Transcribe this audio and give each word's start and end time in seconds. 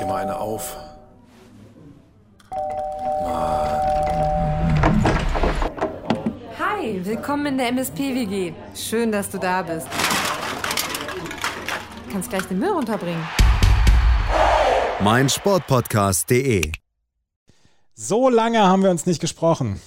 dir 0.00 0.06
mal 0.06 0.22
eine 0.22 0.38
auf. 0.38 0.76
Hi, 6.58 7.04
willkommen 7.04 7.46
in 7.46 7.58
der 7.58 7.68
MSP-WG. 7.68 8.52
Schön, 8.74 9.12
dass 9.12 9.30
du 9.30 9.38
da 9.38 9.62
bist. 9.62 9.86
Du 12.06 12.12
kannst 12.12 12.30
gleich 12.30 12.44
den 12.44 12.58
Müll 12.58 12.70
runterbringen. 12.70 13.22
mein 15.00 15.28
Sportpodcast.de. 15.28 16.72
So 17.94 18.28
lange 18.28 18.60
haben 18.60 18.82
wir 18.82 18.90
uns 18.90 19.06
nicht 19.06 19.20
gesprochen. 19.20 19.80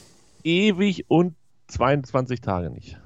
ewig 0.43 1.09
und 1.09 1.35
22 1.67 2.41
Tage 2.41 2.69
nicht. 2.69 2.97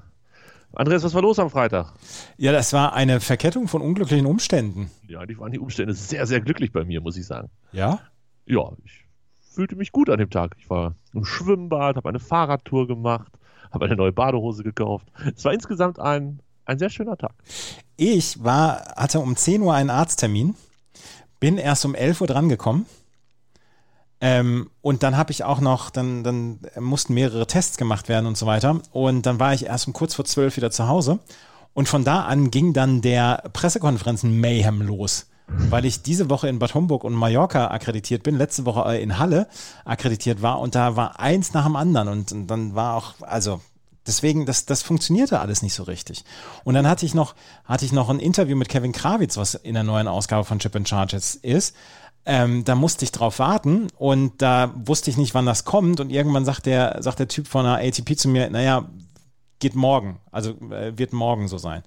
Andreas, 0.76 1.02
was 1.02 1.14
war 1.14 1.22
los 1.22 1.38
am 1.38 1.48
Freitag? 1.48 1.94
Ja, 2.36 2.52
das 2.52 2.74
war 2.74 2.92
eine 2.92 3.20
Verkettung 3.20 3.66
von 3.66 3.80
unglücklichen 3.80 4.26
Umständen. 4.26 4.90
Ja, 5.08 5.24
die 5.24 5.38
waren 5.38 5.50
die 5.50 5.58
Umstände 5.58 5.94
sehr, 5.94 6.26
sehr 6.26 6.42
glücklich 6.42 6.70
bei 6.70 6.84
mir, 6.84 7.00
muss 7.00 7.16
ich 7.16 7.26
sagen. 7.26 7.48
Ja? 7.72 8.00
Ja, 8.44 8.72
ich 8.84 9.06
fühlte 9.52 9.74
mich 9.74 9.90
gut 9.90 10.10
an 10.10 10.18
dem 10.18 10.28
Tag. 10.28 10.54
Ich 10.58 10.68
war 10.68 10.94
im 11.14 11.24
Schwimmbad, 11.24 11.96
habe 11.96 12.08
eine 12.10 12.20
Fahrradtour 12.20 12.86
gemacht, 12.86 13.32
habe 13.72 13.86
eine 13.86 13.96
neue 13.96 14.12
Badehose 14.12 14.62
gekauft. 14.62 15.06
Es 15.34 15.46
war 15.46 15.54
insgesamt 15.54 15.98
ein, 15.98 16.40
ein 16.66 16.78
sehr 16.78 16.90
schöner 16.90 17.16
Tag. 17.16 17.32
Ich 17.96 18.44
war, 18.44 18.94
hatte 18.96 19.20
um 19.20 19.34
10 19.34 19.62
Uhr 19.62 19.72
einen 19.72 19.88
Arzttermin, 19.88 20.56
bin 21.40 21.56
erst 21.56 21.86
um 21.86 21.94
11 21.94 22.20
Uhr 22.20 22.26
drangekommen. 22.26 22.84
Ähm, 24.20 24.70
und 24.80 25.02
dann 25.02 25.16
habe 25.16 25.30
ich 25.30 25.44
auch 25.44 25.60
noch, 25.60 25.90
dann, 25.90 26.24
dann 26.24 26.60
mussten 26.78 27.14
mehrere 27.14 27.46
Tests 27.46 27.76
gemacht 27.76 28.08
werden 28.08 28.26
und 28.26 28.36
so 28.36 28.46
weiter. 28.46 28.80
Und 28.92 29.26
dann 29.26 29.38
war 29.38 29.52
ich 29.52 29.66
erst 29.66 29.86
um 29.86 29.92
kurz 29.92 30.14
vor 30.14 30.24
12 30.24 30.56
wieder 30.56 30.70
zu 30.70 30.88
Hause. 30.88 31.18
Und 31.74 31.88
von 31.88 32.04
da 32.04 32.22
an 32.22 32.50
ging 32.50 32.72
dann 32.72 33.02
der 33.02 33.44
Pressekonferenzen-Mayhem 33.52 34.80
los. 34.80 35.26
Weil 35.48 35.84
ich 35.84 36.02
diese 36.02 36.28
Woche 36.28 36.48
in 36.48 36.58
Bad 36.58 36.74
Homburg 36.74 37.04
und 37.04 37.12
Mallorca 37.12 37.68
akkreditiert 37.68 38.22
bin, 38.22 38.36
letzte 38.36 38.64
Woche 38.64 38.90
äh, 38.90 39.02
in 39.02 39.18
Halle 39.18 39.46
akkreditiert 39.84 40.42
war 40.42 40.58
und 40.58 40.74
da 40.74 40.96
war 40.96 41.20
eins 41.20 41.52
nach 41.52 41.66
dem 41.66 41.76
anderen 41.76 42.08
und, 42.08 42.32
und 42.32 42.48
dann 42.48 42.74
war 42.74 42.96
auch, 42.96 43.14
also 43.20 43.60
deswegen, 44.06 44.46
das, 44.46 44.66
das 44.66 44.82
funktionierte 44.82 45.40
alles 45.40 45.62
nicht 45.62 45.74
so 45.74 45.82
richtig. 45.84 46.24
Und 46.64 46.74
dann 46.74 46.88
hatte 46.88 47.06
ich 47.06 47.14
noch, 47.14 47.34
hatte 47.64 47.84
ich 47.84 47.92
noch 47.92 48.08
ein 48.08 48.18
Interview 48.20 48.56
mit 48.56 48.68
Kevin 48.68 48.92
Krawitz, 48.92 49.36
was 49.36 49.54
in 49.54 49.74
der 49.74 49.84
neuen 49.84 50.08
Ausgabe 50.08 50.44
von 50.44 50.58
Chip 50.58 50.74
and 50.76 50.88
Charges 50.88 51.34
ist. 51.34 51.76
Ähm, 52.28 52.64
da 52.64 52.74
musste 52.74 53.04
ich 53.04 53.12
drauf 53.12 53.38
warten 53.38 53.86
und 53.96 54.42
da 54.42 54.74
wusste 54.74 55.10
ich 55.10 55.16
nicht, 55.16 55.32
wann 55.34 55.46
das 55.46 55.64
kommt. 55.64 56.00
Und 56.00 56.10
irgendwann 56.10 56.44
sagt 56.44 56.66
der, 56.66 57.00
sagt 57.00 57.20
der 57.20 57.28
Typ 57.28 57.46
von 57.46 57.64
der 57.64 57.74
ATP 57.74 58.16
zu 58.16 58.28
mir, 58.28 58.50
naja, 58.50 58.88
geht 59.60 59.76
morgen. 59.76 60.18
Also 60.32 60.50
äh, 60.70 60.98
wird 60.98 61.12
morgen 61.12 61.46
so 61.46 61.56
sein. 61.56 61.82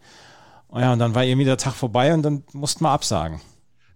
Und 0.70 0.82
ja, 0.82 0.94
und 0.94 1.00
dann 1.00 1.14
war 1.14 1.26
irgendwie 1.26 1.46
der 1.46 1.58
Tag 1.58 1.74
vorbei 1.74 2.14
und 2.14 2.24
dann 2.24 2.44
mussten 2.54 2.84
wir 2.84 2.92
absagen. 2.92 3.42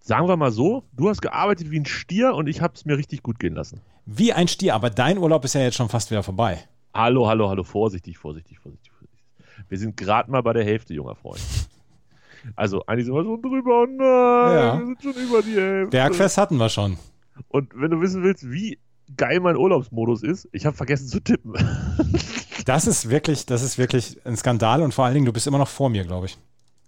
Sagen 0.02 0.28
wir 0.28 0.36
mal 0.36 0.52
so, 0.52 0.84
du 0.92 1.08
hast 1.08 1.22
gearbeitet 1.22 1.72
wie 1.72 1.80
ein 1.80 1.86
Stier 1.86 2.34
und 2.36 2.48
ich 2.48 2.60
habe 2.60 2.74
es 2.76 2.84
mir 2.84 2.98
richtig 2.98 3.24
gut 3.24 3.40
gehen 3.40 3.56
lassen. 3.56 3.80
Wie 4.06 4.34
ein 4.34 4.50
Stier, 4.50 4.76
aber 4.76 4.90
dein 4.90 5.18
Urlaub 5.18 5.46
ist 5.46 5.54
ja 5.54 5.62
jetzt 5.62 5.78
schon 5.78 5.88
fast 5.88 6.12
wieder 6.12 6.24
vorbei. 6.24 6.68
Hallo, 6.94 7.28
hallo, 7.28 7.48
hallo, 7.50 7.64
vorsichtig, 7.64 8.18
vorsichtig, 8.18 8.60
vorsichtig. 8.60 8.92
vorsichtig. 8.92 9.24
Wir 9.70 9.78
sind 9.78 9.96
gerade 9.96 10.30
mal 10.30 10.44
bei 10.44 10.52
der 10.52 10.66
Hälfte, 10.66 10.94
junger 10.94 11.16
Freund. 11.16 11.42
Also, 12.56 12.86
eigentlich 12.86 13.06
sind 13.06 13.16
wir 13.16 13.24
schon 13.24 13.42
drüber. 13.42 13.82
Oh 13.84 13.86
nein, 13.86 13.98
Ja. 14.58 14.80
wir 14.80 14.86
sind 14.86 15.02
schon 15.04 15.14
über 15.24 15.42
die 15.42 15.56
Hälfte. 15.56 15.90
Bergfest 15.92 16.38
hatten 16.38 16.58
wir 16.58 16.70
schon. 16.70 16.98
Und 17.50 17.72
wenn 17.76 17.92
du 17.92 18.02
wissen 18.02 18.22
willst, 18.24 18.50
wie 18.52 18.80
geil 19.18 19.40
mein 19.40 19.58
Urlaubsmodus 19.58 20.24
ist, 20.24 20.48
ich 20.52 20.66
habe 20.66 20.76
vergessen 20.76 21.08
zu 21.08 21.20
tippen. 21.22 21.54
Das 22.66 22.88
ist 22.88 23.10
wirklich, 23.10 23.46
das 23.46 23.62
ist 23.62 23.78
wirklich 23.78 24.26
ein 24.26 24.38
Skandal 24.38 24.84
und 24.84 24.94
vor 24.94 25.04
allen 25.04 25.16
Dingen, 25.16 25.26
du 25.26 25.34
bist 25.34 25.46
immer 25.48 25.58
noch 25.58 25.68
vor 25.68 25.90
mir, 25.90 26.06
glaube 26.06 26.28
ich. 26.28 26.38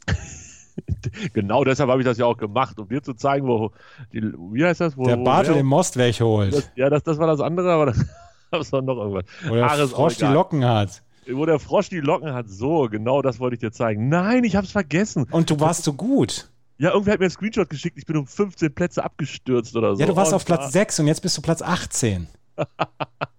genau 1.34 1.66
deshalb 1.66 1.90
habe 1.90 2.02
ich 2.02 2.06
das 2.06 2.18
ja 2.18 2.26
auch 2.26 2.38
gemacht, 2.38 2.80
um 2.80 2.88
dir 2.88 3.02
zu 3.02 3.14
zeigen, 3.14 3.46
wo 3.48 3.72
die, 4.14 4.22
wie 4.54 4.64
heißt 4.64 4.80
das? 4.80 4.96
Wo, 4.98 5.04
Der 5.04 5.18
Bartel 5.18 5.56
den 5.56 5.66
Most 5.66 5.98
wegholt. 5.98 6.54
das, 6.54 6.72
Ja, 6.76 6.90
das, 6.90 7.04
das 7.04 7.18
war 7.18 7.28
das 7.28 7.42
andere, 7.42 7.72
aber 7.74 7.88
das, 7.88 8.06
das 8.52 8.72
war 8.72 8.82
noch 8.82 8.98
irgendwas. 8.98 9.26
Wo 9.48 9.56
der 9.56 9.66
Ach, 9.66 9.88
Frosch 9.90 10.16
die. 10.18 10.26
Locken 10.26 10.64
hat. 10.66 11.04
Wo 11.32 11.46
der 11.46 11.60
Frosch 11.60 11.90
die 11.90 12.00
Locken 12.00 12.34
hat, 12.34 12.50
so, 12.50 12.88
genau 12.90 13.22
das 13.22 13.40
wollte 13.40 13.56
ich 13.56 13.60
dir 13.60 13.72
zeigen. 13.72 14.10
Nein, 14.10 14.44
ich 14.44 14.56
habe 14.56 14.66
es 14.66 14.72
vergessen. 14.72 15.26
Und 15.32 15.50
du 15.50 15.60
warst 15.60 15.84
so 15.84 15.94
gut. 15.94 16.50
Ja, 16.78 16.92
irgendwer 16.92 17.14
hat 17.14 17.20
mir 17.20 17.26
einen 17.26 17.32
Screenshot 17.32 17.70
geschickt, 17.70 17.98
ich 17.98 18.06
bin 18.06 18.18
um 18.18 18.28
15 18.28 18.74
Plätze 18.76 19.04
abgestürzt 19.04 19.76
oder 19.76 19.96
so. 19.96 20.02
Ja, 20.02 20.08
du 20.08 20.16
warst 20.16 20.32
Und 20.32 20.36
auf 20.36 20.46
Platz 20.46 20.62
war- 20.62 20.72
6 20.72 21.00
und 21.00 21.08
jetzt 21.08 21.22
bist 21.22 21.38
du 21.38 21.42
Platz 21.42 21.62
18. 21.62 22.28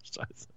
Scheiße. 0.03 0.49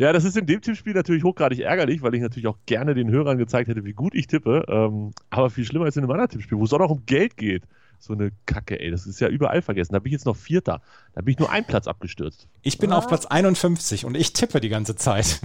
Ja, 0.00 0.12
das 0.12 0.24
ist 0.24 0.36
in 0.36 0.46
dem 0.46 0.60
Tippspiel 0.60 0.94
natürlich 0.94 1.22
hochgradig 1.22 1.60
ärgerlich, 1.60 2.02
weil 2.02 2.14
ich 2.14 2.22
natürlich 2.22 2.46
auch 2.48 2.56
gerne 2.66 2.94
den 2.94 3.10
Hörern 3.10 3.38
gezeigt 3.38 3.68
hätte, 3.68 3.84
wie 3.84 3.92
gut 3.92 4.14
ich 4.14 4.26
tippe. 4.26 4.64
Ähm, 4.68 5.12
aber 5.30 5.50
viel 5.50 5.64
schlimmer 5.64 5.86
ist 5.86 5.96
in 5.96 6.02
einem 6.02 6.10
anderen 6.10 6.30
Tippspiel, 6.30 6.58
wo 6.58 6.64
es 6.64 6.72
auch 6.72 6.78
noch 6.78 6.90
um 6.90 7.04
Geld 7.06 7.36
geht. 7.36 7.62
So 7.98 8.12
eine 8.12 8.30
Kacke, 8.46 8.80
ey. 8.80 8.90
Das 8.90 9.06
ist 9.06 9.20
ja 9.20 9.28
überall 9.28 9.60
vergessen. 9.62 9.92
Da 9.92 9.98
bin 9.98 10.10
ich 10.10 10.14
jetzt 10.14 10.26
noch 10.26 10.36
Vierter. 10.36 10.80
Da 11.14 11.22
bin 11.22 11.32
ich 11.32 11.38
nur 11.38 11.50
einen 11.50 11.66
Platz 11.66 11.86
abgestürzt. 11.86 12.48
Ich 12.62 12.78
bin 12.78 12.92
auf 12.92 13.08
Platz 13.08 13.26
51 13.26 14.04
und 14.04 14.16
ich 14.16 14.32
tippe 14.32 14.60
die 14.60 14.68
ganze 14.68 14.94
Zeit. 14.96 15.40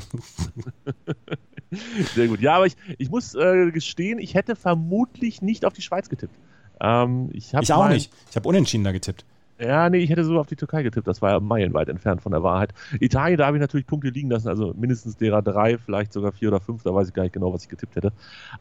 Sehr 2.15 2.27
gut. 2.27 2.39
Ja, 2.41 2.55
aber 2.55 2.67
ich, 2.67 2.75
ich 2.97 3.09
muss 3.09 3.33
äh, 3.33 3.71
gestehen, 3.71 4.19
ich 4.19 4.35
hätte 4.35 4.55
vermutlich 4.55 5.41
nicht 5.41 5.65
auf 5.65 5.73
die 5.73 5.81
Schweiz 5.81 6.09
getippt. 6.09 6.35
Ähm, 6.79 7.29
ich 7.33 7.53
Ich 7.53 7.73
auch 7.73 7.89
nicht. 7.89 8.13
Ich 8.29 8.35
habe 8.35 8.47
unentschieden 8.47 8.83
da 8.83 8.91
getippt. 8.91 9.25
Ja, 9.59 9.89
nee, 9.89 9.99
ich 9.99 10.09
hätte 10.09 10.25
so 10.25 10.39
auf 10.39 10.47
die 10.47 10.55
Türkei 10.55 10.83
getippt. 10.83 11.07
Das 11.07 11.21
war 11.21 11.31
ja 11.31 11.39
meilenweit 11.39 11.87
entfernt 11.87 12.21
von 12.21 12.31
der 12.31 12.43
Wahrheit. 12.43 12.73
Italien, 12.99 13.37
da 13.37 13.45
habe 13.45 13.57
ich 13.57 13.61
natürlich 13.61 13.85
Punkte 13.85 14.09
liegen 14.09 14.29
lassen, 14.29 14.47
also 14.49 14.73
mindestens 14.75 15.15
derer 15.15 15.41
drei, 15.41 15.77
vielleicht 15.77 16.11
sogar 16.11 16.31
vier 16.31 16.49
oder 16.49 16.59
fünf. 16.59 16.83
Da 16.83 16.93
weiß 16.93 17.07
ich 17.07 17.13
gar 17.13 17.23
nicht 17.23 17.33
genau, 17.33 17.53
was 17.53 17.63
ich 17.63 17.69
getippt 17.69 17.95
hätte. 17.95 18.11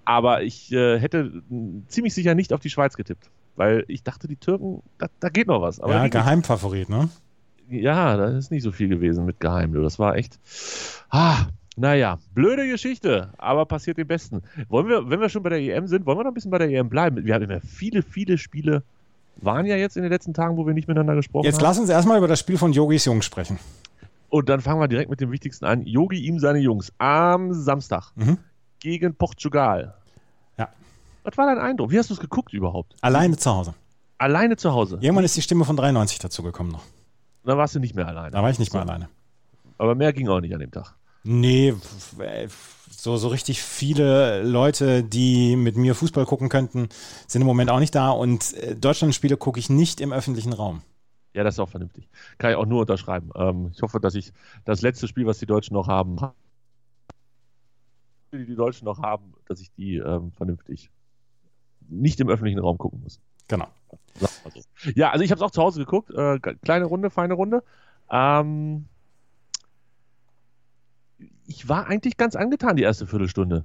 Aber 0.04 0.42
ich 0.42 0.70
äh, 0.72 0.98
hätte 1.00 1.42
mh, 1.48 1.88
ziemlich 1.88 2.14
sicher 2.14 2.34
nicht 2.34 2.52
auf 2.52 2.60
die 2.60 2.70
Schweiz 2.70 2.96
getippt, 2.96 3.30
weil 3.56 3.84
ich 3.88 4.02
dachte, 4.02 4.28
die 4.28 4.36
Türken, 4.36 4.82
da, 4.98 5.06
da 5.20 5.28
geht 5.28 5.46
noch 5.46 5.60
was. 5.62 5.80
Aber 5.80 5.94
ja, 5.94 6.08
Geheimfavorit, 6.08 6.88
ne? 6.88 7.08
ja, 7.68 8.16
da 8.16 8.26
ist 8.36 8.50
nicht 8.50 8.62
so 8.62 8.72
viel 8.72 8.88
gewesen 8.88 9.24
mit 9.24 9.40
Geheim. 9.40 9.72
Das 9.82 9.98
war 9.98 10.16
echt. 10.16 10.38
Ah, 11.10 11.46
naja, 11.76 12.18
blöde 12.34 12.68
Geschichte, 12.68 13.30
aber 13.38 13.64
passiert 13.64 13.96
dem 13.98 14.06
Besten. 14.06 14.42
Wollen 14.68 14.88
wir, 14.88 15.08
wenn 15.08 15.20
wir 15.20 15.28
schon 15.30 15.42
bei 15.42 15.48
der 15.50 15.58
EM 15.60 15.86
sind, 15.86 16.04
wollen 16.04 16.18
wir 16.18 16.24
noch 16.24 16.30
ein 16.30 16.34
bisschen 16.34 16.50
bei 16.50 16.58
der 16.58 16.68
EM 16.68 16.88
bleiben? 16.90 17.24
Wir 17.24 17.34
haben 17.34 17.42
immer 17.44 17.60
viele, 17.60 18.02
viele 18.02 18.36
Spiele. 18.38 18.82
Waren 19.36 19.64
ja 19.64 19.76
jetzt 19.76 19.96
in 19.96 20.02
den 20.02 20.12
letzten 20.12 20.34
Tagen, 20.34 20.58
wo 20.58 20.66
wir 20.66 20.74
nicht 20.74 20.86
miteinander 20.88 21.14
gesprochen 21.14 21.44
Jetzt 21.46 21.56
haben. 21.56 21.62
lass 21.64 21.78
uns 21.78 21.88
erstmal 21.88 22.18
über 22.18 22.28
das 22.28 22.38
Spiel 22.40 22.58
von 22.58 22.72
Yogis 22.74 23.06
Jung 23.06 23.22
sprechen. 23.22 23.58
Und 24.28 24.48
dann 24.50 24.60
fangen 24.60 24.80
wir 24.80 24.88
direkt 24.88 25.08
mit 25.10 25.20
dem 25.22 25.30
Wichtigsten 25.32 25.64
an. 25.64 25.86
Yogi, 25.86 26.18
ihm 26.18 26.38
seine 26.38 26.58
Jungs 26.58 26.92
am 26.98 27.54
Samstag 27.54 28.12
Mhm. 28.16 28.36
gegen 28.80 29.14
Portugal. 29.14 29.94
Was 31.24 31.36
war 31.38 31.46
dein 31.46 31.58
Eindruck? 31.58 31.90
Wie 31.90 31.98
hast 31.98 32.10
du 32.10 32.14
es 32.14 32.20
geguckt 32.20 32.52
überhaupt? 32.52 32.96
Alleine 33.00 33.36
zu 33.36 33.50
Hause. 33.50 33.74
Alleine 34.18 34.56
zu 34.56 34.72
Hause. 34.72 34.98
Irgendwann 35.00 35.24
ist 35.24 35.36
die 35.36 35.42
Stimme 35.42 35.64
von 35.64 35.76
93 35.76 36.18
dazu 36.18 36.42
gekommen 36.42 36.70
noch. 36.70 36.82
Da 37.44 37.56
warst 37.56 37.74
du 37.74 37.80
nicht 37.80 37.94
mehr 37.94 38.06
alleine. 38.06 38.30
Da 38.30 38.42
war 38.42 38.50
ich 38.50 38.58
nicht 38.58 38.72
mehr 38.72 38.82
alleine. 38.82 39.08
Aber 39.78 39.94
mehr 39.94 40.12
ging 40.12 40.28
auch 40.28 40.40
nicht 40.40 40.54
an 40.54 40.60
dem 40.60 40.70
Tag. 40.70 40.94
Nee, 41.24 41.74
so, 42.90 43.16
so 43.16 43.28
richtig 43.28 43.62
viele 43.62 44.42
Leute, 44.42 45.04
die 45.04 45.56
mit 45.56 45.76
mir 45.76 45.94
Fußball 45.94 46.24
gucken 46.26 46.48
könnten, 46.48 46.88
sind 47.26 47.42
im 47.42 47.46
Moment 47.46 47.70
auch 47.70 47.78
nicht 47.78 47.94
da. 47.94 48.10
Und 48.10 48.54
äh, 48.54 48.76
Deutschlandspiele 48.76 49.36
gucke 49.36 49.58
ich 49.58 49.70
nicht 49.70 50.00
im 50.00 50.12
öffentlichen 50.12 50.52
Raum. 50.52 50.82
Ja, 51.34 51.44
das 51.44 51.54
ist 51.54 51.60
auch 51.60 51.68
vernünftig. 51.68 52.08
Kann 52.38 52.50
ich 52.50 52.56
auch 52.56 52.66
nur 52.66 52.80
unterschreiben. 52.80 53.30
Ähm, 53.34 53.70
ich 53.74 53.82
hoffe, 53.82 54.00
dass 54.00 54.14
ich 54.14 54.32
das 54.64 54.82
letzte 54.82 55.08
Spiel, 55.08 55.26
was 55.26 55.38
die 55.38 55.46
Deutschen 55.46 55.74
noch 55.74 55.88
haben, 55.88 56.16
die 58.32 58.44
die 58.44 58.56
Deutschen 58.56 58.84
noch 58.84 59.00
haben, 59.00 59.32
dass 59.46 59.60
ich 59.60 59.72
die 59.72 59.96
ähm, 59.96 60.32
vernünftig 60.32 60.90
nicht 61.88 62.20
im 62.20 62.28
öffentlichen 62.28 62.58
Raum 62.58 62.78
gucken 62.78 63.00
muss. 63.02 63.20
Genau. 63.48 63.66
Ja, 64.94 65.10
also 65.10 65.24
ich 65.24 65.30
habe 65.30 65.38
es 65.38 65.42
auch 65.42 65.50
zu 65.50 65.62
Hause 65.62 65.80
geguckt. 65.80 66.10
Äh, 66.10 66.38
kleine 66.38 66.84
Runde, 66.86 67.10
feine 67.10 67.34
Runde. 67.34 67.62
Ähm, 68.10 68.86
ich 71.46 71.68
war 71.68 71.86
eigentlich 71.86 72.16
ganz 72.16 72.36
angetan 72.36 72.76
die 72.76 72.82
erste 72.82 73.06
Viertelstunde. 73.06 73.64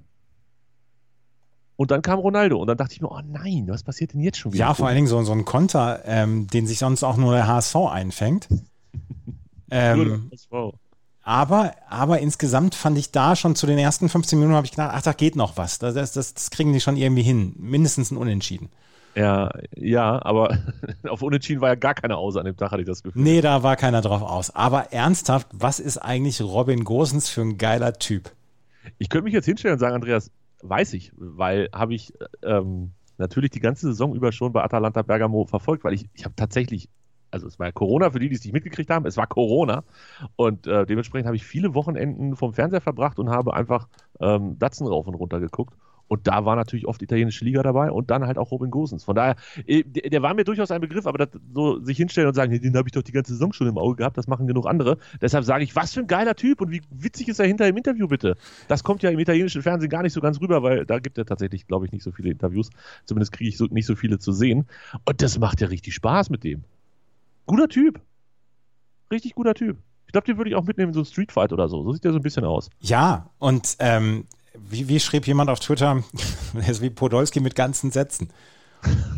Und 1.75 1.91
dann 1.91 2.01
kam 2.01 2.17
Ronaldo 2.19 2.59
und 2.59 2.67
dann 2.67 2.77
dachte 2.77 2.93
ich 2.93 3.01
mir, 3.01 3.11
oh 3.11 3.21
nein, 3.23 3.67
was 3.67 3.83
passiert 3.83 4.13
denn 4.13 4.21
jetzt 4.21 4.39
schon 4.39 4.51
wieder? 4.51 4.65
Ja, 4.65 4.73
vor 4.73 4.87
allen 4.87 4.95
Dingen 4.95 5.07
so, 5.07 5.21
so 5.23 5.31
ein 5.31 5.45
Konter, 5.45 6.01
ähm, 6.05 6.47
den 6.47 6.65
sich 6.65 6.79
sonst 6.79 7.03
auch 7.03 7.17
nur 7.17 7.33
der 7.33 7.47
HSV 7.47 7.75
einfängt. 7.75 8.47
Ähm, 9.69 10.31
Wow. 10.49 10.75
Aber, 11.27 11.73
aber 11.89 12.19
insgesamt 12.19 12.73
fand 12.73 12.97
ich 12.97 13.11
da 13.11 13.35
schon 13.35 13.53
zu 13.53 13.67
den 13.67 13.77
ersten 13.77 14.07
15 14.07 14.39
Minuten, 14.39 14.55
habe 14.55 14.65
ich 14.65 14.71
gedacht, 14.71 14.91
ach, 14.93 15.01
da 15.01 15.11
geht 15.11 15.35
noch 15.35 15.57
was. 15.57 15.77
Das, 15.77 15.93
das, 15.93 16.13
das, 16.13 16.49
kriegen 16.51 16.71
die 16.71 16.79
schon 16.79 16.95
irgendwie 16.95 17.21
hin. 17.21 17.53
Mindestens 17.59 18.11
ein 18.11 18.17
Unentschieden. 18.17 18.69
Ja, 19.13 19.51
ja, 19.75 20.23
aber 20.23 20.57
auf 21.09 21.21
Unentschieden 21.23 21.59
war 21.59 21.67
ja 21.67 21.75
gar 21.75 21.95
keine 21.95 22.15
aus 22.15 22.37
an 22.37 22.45
dem 22.45 22.55
Tag, 22.55 22.71
hatte 22.71 22.81
ich 22.81 22.87
das 22.87 23.03
Gefühl. 23.03 23.21
Nee, 23.21 23.41
da 23.41 23.61
war 23.61 23.75
keiner 23.75 23.99
drauf 23.99 24.21
aus. 24.21 24.55
Aber 24.55 24.93
ernsthaft, 24.93 25.49
was 25.51 25.81
ist 25.81 25.97
eigentlich 25.97 26.41
Robin 26.41 26.85
Gosens 26.85 27.27
für 27.27 27.41
ein 27.41 27.57
geiler 27.57 27.91
Typ? 27.91 28.31
Ich 28.97 29.09
könnte 29.09 29.25
mich 29.25 29.33
jetzt 29.33 29.47
hinstellen 29.47 29.73
und 29.73 29.79
sagen, 29.79 29.95
Andreas, 29.95 30.31
weiß 30.61 30.93
ich, 30.93 31.11
weil 31.17 31.67
habe 31.73 31.93
ich 31.93 32.13
ähm, 32.41 32.91
natürlich 33.17 33.51
die 33.51 33.59
ganze 33.59 33.87
Saison 33.87 34.15
über 34.15 34.31
schon 34.31 34.53
bei 34.53 34.63
Atalanta 34.63 35.01
Bergamo 35.01 35.43
verfolgt, 35.43 35.83
weil 35.83 35.93
ich, 35.93 36.05
ich 36.13 36.23
habe 36.23 36.35
tatsächlich, 36.37 36.87
also 37.31 37.47
es 37.47 37.59
war 37.59 37.71
Corona, 37.71 38.11
für 38.11 38.19
die, 38.19 38.29
die 38.29 38.35
es 38.35 38.43
nicht 38.43 38.53
mitgekriegt 38.53 38.89
haben, 38.89 39.05
es 39.05 39.17
war 39.17 39.27
Corona 39.27 39.83
und 40.35 40.67
äh, 40.67 40.85
dementsprechend 40.85 41.27
habe 41.27 41.35
ich 41.35 41.45
viele 41.45 41.73
Wochenenden 41.73 42.35
vom 42.35 42.53
Fernseher 42.53 42.81
verbracht 42.81 43.19
und 43.19 43.29
habe 43.29 43.53
einfach 43.53 43.87
ähm, 44.19 44.57
Datsen 44.59 44.87
rauf 44.87 45.07
und 45.07 45.15
runter 45.15 45.39
geguckt 45.39 45.73
Und 46.07 46.27
da 46.27 46.45
war 46.45 46.55
natürlich 46.55 46.87
oft 46.87 47.01
italienische 47.01 47.43
Liga 47.45 47.61
dabei 47.63 47.91
und 47.91 48.09
dann 48.09 48.25
halt 48.25 48.37
auch 48.37 48.51
Robin 48.51 48.71
Gosens. 48.71 49.03
Von 49.03 49.15
daher, 49.15 49.35
äh, 49.65 49.83
der, 49.83 50.21
war 50.21 50.33
mir 50.33 50.43
durchaus 50.43 50.71
ein 50.71 50.81
Begriff, 50.81 51.05
aber 51.05 51.17
das, 51.17 51.29
so 51.53 51.79
sich 51.81 51.97
hinstellen 51.97 52.29
und 52.29 52.33
sagen, 52.33 52.59
den 52.59 52.75
habe 52.77 52.87
ich 52.87 52.93
doch 52.93 53.03
die 53.03 53.11
ganze 53.11 53.33
Saison 53.33 53.53
schon 53.53 53.67
im 53.67 53.77
Auge 53.77 53.97
gehabt, 53.97 54.17
das 54.17 54.27
machen 54.27 54.47
genug 54.47 54.65
andere. 54.65 54.97
Deshalb 55.21 55.43
sage 55.43 55.63
ich, 55.63 55.75
was 55.75 55.93
für 55.93 56.01
ein 56.01 56.07
geiler 56.07 56.35
Typ 56.35 56.61
und 56.61 56.71
wie 56.71 56.81
witzig 56.89 57.27
ist 57.27 57.39
er 57.39 57.47
hinter 57.47 57.67
im 57.67 57.77
Interview 57.77 58.07
bitte. 58.07 58.35
Das 58.67 58.83
kommt 58.83 59.03
ja 59.03 59.09
im 59.09 59.19
italienischen 59.19 59.61
Fernsehen 59.61 59.89
gar 59.89 60.03
nicht 60.03 60.13
so 60.13 60.21
ganz 60.21 60.39
rüber, 60.41 60.63
weil 60.63 60.85
da 60.85 60.99
gibt 60.99 61.17
er 61.17 61.25
tatsächlich, 61.25 61.67
glaube 61.67 61.85
ich, 61.85 61.91
nicht 61.91 62.03
so 62.03 62.11
viele 62.11 62.29
Interviews. 62.31 62.69
Zumindest 63.05 63.31
kriege 63.31 63.49
ich 63.49 63.57
so, 63.57 63.65
nicht 63.65 63.85
so 63.85 63.95
viele 63.95 64.19
zu 64.19 64.31
sehen. 64.31 64.65
Und 65.05 65.21
das 65.21 65.39
macht 65.39 65.61
ja 65.61 65.67
richtig 65.67 65.93
Spaß 65.93 66.29
mit 66.29 66.43
dem. 66.43 66.63
Guter 67.47 67.69
Typ. 67.69 68.01
Richtig 69.11 69.33
guter 69.33 69.53
Typ. 69.55 69.77
Ich 70.05 70.11
glaube, 70.11 70.25
den 70.25 70.37
würde 70.37 70.49
ich 70.49 70.55
auch 70.55 70.63
mitnehmen 70.63 70.89
in 70.89 70.93
so 70.93 71.01
ein 71.01 71.05
Streetfight 71.05 71.51
oder 71.51 71.67
so. 71.67 71.83
So 71.83 71.93
sieht 71.93 72.03
der 72.03 72.11
so 72.11 72.19
ein 72.19 72.23
bisschen 72.23 72.45
aus. 72.45 72.69
Ja, 72.79 73.29
und 73.39 73.77
ähm, 73.79 74.27
wie, 74.53 74.87
wie 74.87 74.99
schrieb 74.99 75.27
jemand 75.27 75.49
auf 75.49 75.59
Twitter, 75.59 76.03
er 76.53 76.69
ist 76.69 76.81
wie 76.81 76.89
Podolski 76.89 77.39
mit 77.39 77.55
ganzen 77.55 77.91
Sätzen. 77.91 78.29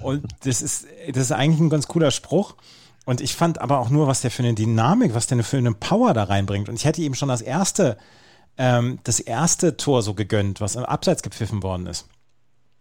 Und 0.01 0.25
das 0.43 0.61
ist, 0.61 0.87
das 1.07 1.17
ist 1.17 1.31
eigentlich 1.31 1.59
ein 1.59 1.69
ganz 1.69 1.87
cooler 1.87 2.11
Spruch. 2.11 2.55
Und 3.05 3.21
ich 3.21 3.35
fand 3.35 3.59
aber 3.61 3.79
auch 3.79 3.89
nur, 3.89 4.07
was 4.07 4.21
der 4.21 4.31
für 4.31 4.43
eine 4.43 4.53
Dynamik, 4.53 5.13
was 5.15 5.27
der 5.27 5.43
für 5.43 5.57
eine 5.57 5.73
Power 5.73 6.13
da 6.13 6.23
reinbringt. 6.23 6.69
Und 6.69 6.75
ich 6.75 6.85
hätte 6.85 7.01
ihm 7.01 7.15
schon 7.15 7.29
das 7.29 7.41
erste, 7.41 7.97
ähm, 8.57 8.99
das 9.03 9.19
erste 9.19 9.77
Tor 9.77 10.03
so 10.03 10.13
gegönnt, 10.13 10.61
was 10.61 10.75
im 10.75 10.85
Abseits 10.85 11.23
gepfiffen 11.23 11.63
worden 11.63 11.87
ist. 11.87 12.07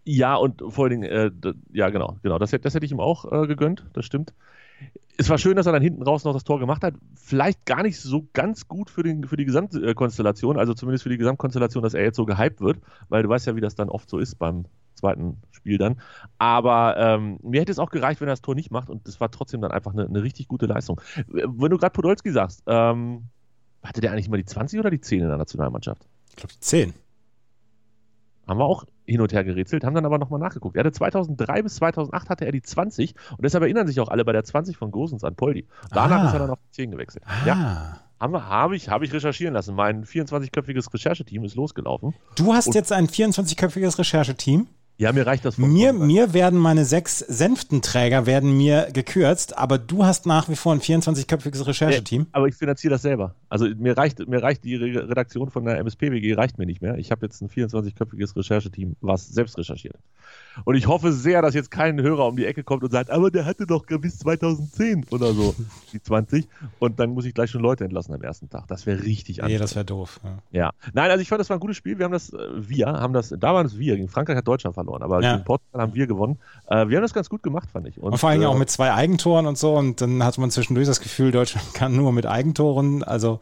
Ja, 0.05 0.35
und 0.35 0.61
vor 0.69 0.85
allen 0.85 1.01
Dingen, 1.01 1.03
äh, 1.11 1.31
ja, 1.71 1.89
genau, 1.89 2.17
genau. 2.21 2.37
Das, 2.37 2.51
das 2.51 2.73
hätte 2.73 2.85
ich 2.85 2.91
ihm 2.91 2.99
auch 2.99 3.31
äh, 3.31 3.47
gegönnt, 3.47 3.85
das 3.93 4.05
stimmt 4.05 4.33
es 5.19 5.29
war 5.29 5.37
schön, 5.37 5.57
dass 5.57 5.65
er 5.65 5.73
dann 5.73 5.81
hinten 5.81 6.01
raus 6.01 6.23
noch 6.23 6.31
das 6.31 6.45
Tor 6.45 6.59
gemacht 6.59 6.81
hat. 6.81 6.93
Vielleicht 7.13 7.65
gar 7.65 7.83
nicht 7.83 7.99
so 7.99 8.29
ganz 8.31 8.69
gut 8.69 8.89
für, 8.89 9.03
den, 9.03 9.25
für 9.25 9.35
die 9.35 9.43
Gesamtkonstellation, 9.43 10.57
also 10.57 10.73
zumindest 10.73 11.03
für 11.03 11.09
die 11.09 11.17
Gesamtkonstellation, 11.17 11.83
dass 11.83 11.93
er 11.93 12.03
jetzt 12.03 12.15
so 12.15 12.25
gehypt 12.25 12.61
wird, 12.61 12.77
weil 13.09 13.21
du 13.23 13.27
weißt 13.27 13.45
ja, 13.45 13.57
wie 13.57 13.61
das 13.61 13.75
dann 13.75 13.89
oft 13.89 14.09
so 14.09 14.17
ist 14.17 14.35
beim 14.35 14.63
zweiten 14.93 15.35
Spiel 15.51 15.77
dann. 15.77 15.99
Aber 16.37 16.95
ähm, 16.97 17.37
mir 17.43 17.59
hätte 17.59 17.71
es 17.73 17.79
auch 17.79 17.89
gereicht, 17.89 18.21
wenn 18.21 18.29
er 18.29 18.31
das 18.31 18.41
Tor 18.41 18.55
nicht 18.55 18.71
macht 18.71 18.89
und 18.89 19.09
das 19.09 19.19
war 19.19 19.29
trotzdem 19.29 19.59
dann 19.59 19.71
einfach 19.71 19.91
eine, 19.91 20.05
eine 20.05 20.23
richtig 20.23 20.47
gute 20.47 20.67
Leistung. 20.67 21.01
Wenn 21.27 21.69
du 21.69 21.77
gerade 21.77 21.91
Podolski 21.91 22.31
sagst, 22.31 22.63
ähm, 22.65 23.25
hatte 23.83 23.99
der 23.99 24.13
eigentlich 24.13 24.27
immer 24.27 24.37
die 24.37 24.45
20 24.45 24.79
oder 24.79 24.89
die 24.89 25.01
10 25.01 25.19
in 25.19 25.27
der 25.27 25.37
Nationalmannschaft? 25.37 26.07
Ich 26.29 26.37
glaube 26.37 26.53
die 26.53 26.61
10 26.61 26.93
haben 28.47 28.57
wir 28.57 28.65
auch 28.65 28.85
hin 29.09 29.21
und 29.21 29.33
her 29.33 29.43
gerätselt, 29.43 29.83
haben 29.83 29.95
dann 29.95 30.05
aber 30.05 30.17
nochmal 30.17 30.39
nachgeguckt. 30.39 30.75
Er 30.75 30.81
hatte 30.81 30.91
2003 30.91 31.63
bis 31.63 31.75
2008 31.75 32.29
hatte 32.29 32.45
er 32.45 32.51
die 32.51 32.61
20 32.61 33.15
und 33.31 33.43
deshalb 33.43 33.63
erinnern 33.63 33.87
sich 33.87 33.99
auch 33.99 34.09
alle 34.09 34.23
bei 34.23 34.31
der 34.31 34.43
20 34.43 34.77
von 34.77 34.91
Gosens 34.91 35.23
an 35.23 35.35
Poldi. 35.35 35.67
Danach 35.91 36.23
ah. 36.23 36.27
ist 36.27 36.33
er 36.33 36.39
dann 36.39 36.49
auf 36.51 36.59
die 36.67 36.75
10 36.75 36.91
gewechselt. 36.91 37.23
Ah. 37.27 37.45
Ja. 37.45 37.99
Habe 38.19 38.49
hab 38.49 38.73
ich, 38.73 38.89
hab 38.89 39.01
ich 39.01 39.13
recherchieren 39.13 39.53
lassen. 39.53 39.75
Mein 39.75 40.03
24-köpfiges 40.03 40.93
Rechercheteam 40.93 41.45
ist 41.45 41.55
losgelaufen. 41.55 42.13
Du 42.35 42.53
hast 42.53 42.67
und 42.67 42.75
jetzt 42.75 42.91
ein 42.91 43.07
24-köpfiges 43.07 43.97
Rechercheteam? 43.97 44.67
Ja, 44.99 45.13
mir 45.13 45.25
reicht 45.25 45.45
das 45.45 45.57
mir, 45.57 45.93
mir 45.93 46.33
werden 46.33 46.59
meine 46.59 46.83
sechs 46.83 47.19
Senftenträger 47.19 48.25
werden 48.25 48.57
mir 48.57 48.89
gekürzt, 48.91 49.57
aber 49.57 49.77
du 49.77 50.03
hast 50.03 50.25
nach 50.25 50.49
wie 50.49 50.57
vor 50.57 50.73
ein 50.73 50.81
24-köpfiges 50.81 51.65
Rechercheteam. 51.65 52.27
aber 52.33 52.47
ich 52.49 52.55
finanziere 52.55 52.91
das 52.91 53.03
selber. 53.03 53.33
Also 53.47 53.65
mir 53.77 53.95
reicht, 53.95 54.27
mir 54.27 54.43
reicht 54.43 54.65
die 54.65 54.75
Redaktion 54.75 55.51
von 55.51 55.63
der 55.63 55.79
MSPWG 55.79 56.33
reicht 56.33 56.57
mir 56.57 56.65
nicht 56.65 56.81
mehr. 56.81 56.97
Ich 56.97 57.11
habe 57.11 57.25
jetzt 57.25 57.41
ein 57.41 57.47
24-köpfiges 57.47 58.35
Rechercheteam, 58.35 58.97
was 58.99 59.29
selbst 59.29 59.57
recherchiert. 59.57 59.95
Und 60.65 60.75
ich 60.75 60.87
hoffe 60.87 61.13
sehr, 61.13 61.41
dass 61.41 61.53
jetzt 61.53 61.71
kein 61.71 62.01
Hörer 62.01 62.27
um 62.27 62.35
die 62.35 62.45
Ecke 62.45 62.63
kommt 62.63 62.83
und 62.83 62.91
sagt, 62.91 63.09
aber 63.09 63.31
der 63.31 63.45
hatte 63.45 63.65
doch 63.65 63.85
bis 63.85 64.19
2010 64.19 65.05
oder 65.11 65.33
so, 65.33 65.55
die 65.93 66.01
20. 66.01 66.47
Und 66.79 66.99
dann 66.99 67.11
muss 67.11 67.25
ich 67.25 67.33
gleich 67.33 67.49
schon 67.49 67.61
Leute 67.61 67.85
entlassen 67.85 68.13
am 68.13 68.21
ersten 68.21 68.49
Tag. 68.49 68.67
Das 68.67 68.85
wäre 68.85 69.01
richtig 69.03 69.41
Nee, 69.41 69.57
das 69.57 69.75
wäre 69.75 69.85
doof. 69.85 70.19
Ja. 70.23 70.41
ja. 70.51 70.71
Nein, 70.93 71.09
also 71.09 71.21
ich 71.21 71.29
fand, 71.29 71.39
das 71.39 71.49
war 71.49 71.57
ein 71.57 71.61
gutes 71.61 71.77
Spiel. 71.77 71.97
Wir 71.97 72.05
haben 72.05 72.11
das, 72.11 72.33
äh, 72.33 72.37
wir 72.55 72.87
haben 72.87 73.13
das, 73.13 73.29
da 73.29 73.53
waren 73.53 73.65
es 73.65 73.77
wir, 73.77 73.95
gegen 73.95 74.09
Frankreich 74.09 74.37
hat 74.37 74.47
Deutschland 74.47 74.73
verloren, 74.73 74.88
aber 74.95 75.21
ja. 75.21 75.33
gegen 75.33 75.43
Portugal 75.43 75.81
haben 75.81 75.93
wir 75.93 76.07
gewonnen. 76.07 76.37
Äh, 76.67 76.87
wir 76.87 76.97
haben 76.97 77.03
das 77.03 77.13
ganz 77.13 77.29
gut 77.29 77.43
gemacht, 77.43 77.69
fand 77.71 77.87
ich. 77.87 77.97
Und, 77.97 78.13
und 78.13 78.17
vor 78.17 78.29
allem 78.29 78.41
äh, 78.41 78.45
auch 78.45 78.57
mit 78.57 78.69
zwei 78.69 78.93
Eigentoren 78.93 79.45
und 79.45 79.57
so. 79.57 79.75
Und 79.75 80.01
dann 80.01 80.23
hat 80.23 80.37
man 80.37 80.51
zwischendurch 80.51 80.87
das 80.87 81.01
Gefühl, 81.01 81.31
Deutschland 81.31 81.65
kann 81.73 81.95
nur 81.95 82.11
mit 82.11 82.25
Eigentoren, 82.25 83.03
also 83.03 83.39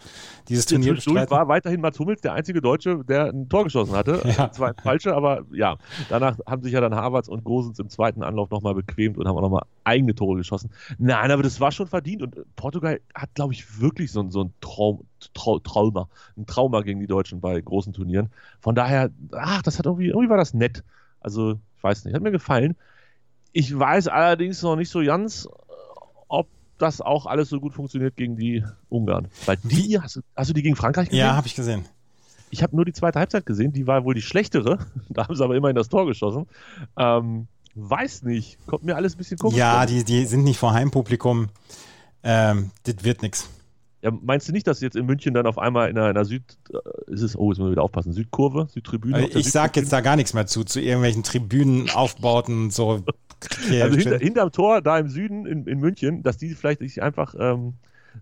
dieses 0.49 0.65
Turnier 0.65 0.94
bestreiten. 0.94 1.29
war 1.29 1.47
weiterhin 1.47 1.81
Mats 1.81 1.99
Hummels 1.99 2.21
der 2.21 2.33
einzige 2.33 2.61
Deutsche, 2.61 3.03
der 3.03 3.25
ein 3.25 3.49
Tor 3.49 3.63
geschossen 3.63 3.95
hatte. 3.95 4.21
Ja. 4.38 4.51
Zwar 4.51 4.69
ein 4.69 4.75
falsche, 4.83 5.15
aber 5.15 5.45
ja. 5.51 5.77
Danach 6.09 6.38
haben 6.45 6.61
sich 6.61 6.73
ja 6.73 6.81
dann 6.81 6.94
Havertz 6.94 7.27
und 7.27 7.44
Gosens 7.44 7.79
im 7.79 7.89
zweiten 7.89 8.23
Anlauf 8.23 8.51
nochmal 8.51 8.75
bequemt 8.75 9.17
und 9.17 9.27
haben 9.27 9.38
auch 9.38 9.41
nochmal 9.41 9.63
eigene 9.83 10.13
Tore 10.13 10.38
geschossen. 10.38 10.69
Nein, 11.00 11.31
aber 11.31 11.43
das 11.43 11.59
war 11.59 11.71
schon 11.71 11.88
verdient 11.88 12.21
und 12.21 12.35
Portugal 12.55 13.00
hat, 13.15 13.33
glaube 13.35 13.53
ich, 13.53 13.79
wirklich 13.79 14.11
so, 14.11 14.29
so 14.29 14.43
ein 14.43 14.53
Traum, 14.61 15.05
Trau, 15.33 15.59
Trauma, 15.59 16.07
ein 16.38 16.45
Trauma 16.45 16.81
gegen 16.81 17.00
die 17.00 17.07
Deutschen 17.07 17.41
bei 17.41 17.59
großen 17.59 17.93
Turnieren. 17.93 18.29
Von 18.59 18.75
daher, 18.75 19.09
ach, 19.31 19.61
das 19.61 19.79
hat 19.79 19.85
irgendwie, 19.85 20.07
irgendwie 20.07 20.29
war 20.29 20.38
das 20.38 20.53
nett. 20.53 20.83
Also, 21.27 21.59
ich 21.75 21.83
weiß 21.83 22.06
nicht, 22.06 22.15
hat 22.15 22.24
mir 22.24 22.31
gefallen. 22.31 22.77
Ich 23.51 23.77
weiß 23.77 24.07
allerdings 24.07 24.62
noch 24.62 24.77
nicht 24.77 24.89
so 24.89 25.03
ganz, 25.03 25.45
ob 26.29 26.47
das 26.77 27.01
auch 27.01 27.25
alles 27.25 27.50
so 27.50 27.59
gut 27.59 27.74
funktioniert 27.74 28.15
gegen 28.15 28.38
die 28.38 28.63
Ungarn. 28.88 29.27
Weil 29.45 29.57
die, 29.57 30.00
hast, 30.00 30.21
hast 30.38 30.50
du 30.50 30.53
die 30.53 30.63
gegen 30.63 30.77
Frankreich 30.77 31.09
gesehen? 31.09 31.25
Ja, 31.25 31.35
habe 31.35 31.47
ich 31.47 31.56
gesehen. 31.56 31.83
Ich 32.50 32.63
habe 32.63 32.77
nur 32.77 32.85
die 32.85 32.94
zweite 32.94 33.19
Halbzeit 33.19 33.45
gesehen, 33.45 33.74
die 33.74 33.88
war 33.88 34.06
wohl 34.06 34.13
die 34.13 34.21
schlechtere. 34.21 34.79
da 35.09 35.27
haben 35.27 35.35
sie 35.35 35.44
aber 35.44 35.57
immerhin 35.57 35.75
das 35.75 35.89
Tor 35.89 36.06
geschossen. 36.06 36.47
Ähm, 36.97 37.47
weiß 37.75 38.24
nicht, 38.24 38.57
kommt 38.65 38.85
mir 38.85 38.95
alles 38.95 39.15
ein 39.15 39.18
bisschen 39.18 39.38
komisch 39.38 39.57
Ja, 39.57 39.85
die, 39.85 40.06
die 40.06 40.24
sind 40.24 40.45
nicht 40.45 40.59
vor 40.59 40.71
Heimpublikum. 40.71 41.50
Ähm, 42.24 42.71
das 42.83 43.03
wird 43.03 43.21
nichts. 43.21 43.50
Ja, 44.01 44.11
meinst 44.11 44.47
du 44.47 44.51
nicht, 44.51 44.67
dass 44.67 44.79
jetzt 44.81 44.95
in 44.95 45.05
München 45.05 45.33
dann 45.33 45.47
auf 45.47 45.57
einmal 45.57 45.89
in 45.89 45.97
einer, 45.97 46.09
in 46.09 46.15
einer 46.15 46.25
Süd, 46.25 46.44
äh, 46.71 47.11
ist 47.11 47.21
es, 47.21 47.35
oh, 47.35 47.51
jetzt 47.51 47.57
müssen 47.57 47.69
wir 47.69 47.71
wieder 47.71 47.83
aufpassen, 47.83 48.13
Südkurve, 48.13 48.67
Südtribüne? 48.69 49.15
Also 49.15 49.39
ich 49.39 49.51
sag 49.51 49.75
jetzt 49.75 49.91
da 49.91 50.01
gar 50.01 50.15
nichts 50.15 50.33
mehr 50.33 50.45
zu, 50.45 50.63
zu 50.63 50.79
irgendwelchen 50.79 51.23
Tribünenaufbauten 51.23 52.69
so. 52.69 53.03
also 53.69 53.97
hinter, 53.97 54.19
hinterm 54.19 54.51
Tor 54.51 54.81
da 54.81 54.99
im 54.99 55.09
Süden 55.09 55.45
in, 55.47 55.65
in 55.65 55.79
München, 55.79 56.21
dass 56.21 56.38
die 56.38 56.53
vielleicht 56.53 56.79
sich 56.79 57.01
einfach 57.01 57.33
ähm, 57.39 57.73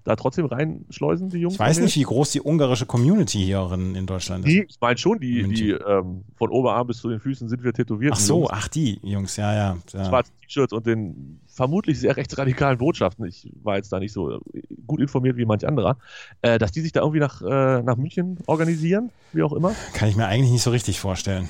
da 0.03 0.15
trotzdem 0.15 0.45
reinschleusen, 0.45 1.29
die 1.29 1.37
Jungs? 1.37 1.55
Ich 1.55 1.59
weiß 1.59 1.79
nicht, 1.79 1.95
wie 1.95 2.03
groß 2.03 2.31
die 2.31 2.41
ungarische 2.41 2.85
Community 2.85 3.39
hier 3.39 3.69
in, 3.73 4.05
Deutschland 4.05 4.45
ist. 4.45 4.51
Die, 4.51 4.65
ich 4.67 4.77
meine 4.79 4.97
schon, 4.97 5.19
die, 5.19 5.47
die 5.47 5.71
ähm, 5.71 6.23
von 6.35 6.49
Oberarm 6.49 6.87
bis 6.87 6.97
zu 6.97 7.09
den 7.09 7.19
Füßen 7.19 7.47
sind 7.47 7.63
wir 7.63 7.73
tätowiert. 7.73 8.13
Ach 8.15 8.19
so, 8.19 8.39
Jungs. 8.39 8.49
ach 8.51 8.67
die 8.67 8.99
Jungs, 9.03 9.35
ja, 9.37 9.53
ja. 9.53 9.77
ja. 9.93 10.05
Schwarze 10.05 10.31
T-Shirts 10.41 10.73
und 10.73 10.85
den 10.85 11.39
vermutlich 11.47 11.99
sehr 11.99 12.17
rechtsradikalen 12.17 12.77
Botschaften. 12.77 13.25
Ich 13.25 13.49
war 13.63 13.77
jetzt 13.77 13.91
da 13.91 13.99
nicht 13.99 14.13
so 14.13 14.39
gut 14.85 14.99
informiert 14.99 15.37
wie 15.37 15.45
manch 15.45 15.67
anderer. 15.67 15.97
Äh, 16.41 16.57
dass 16.57 16.71
die 16.71 16.81
sich 16.81 16.91
da 16.91 17.01
irgendwie 17.01 17.19
nach, 17.19 17.41
äh, 17.41 17.81
nach 17.81 17.97
München 17.97 18.39
organisieren, 18.45 19.11
wie 19.33 19.43
auch 19.43 19.53
immer. 19.53 19.73
Kann 19.93 20.09
ich 20.09 20.15
mir 20.15 20.27
eigentlich 20.27 20.51
nicht 20.51 20.63
so 20.63 20.71
richtig 20.71 20.99
vorstellen. 20.99 21.49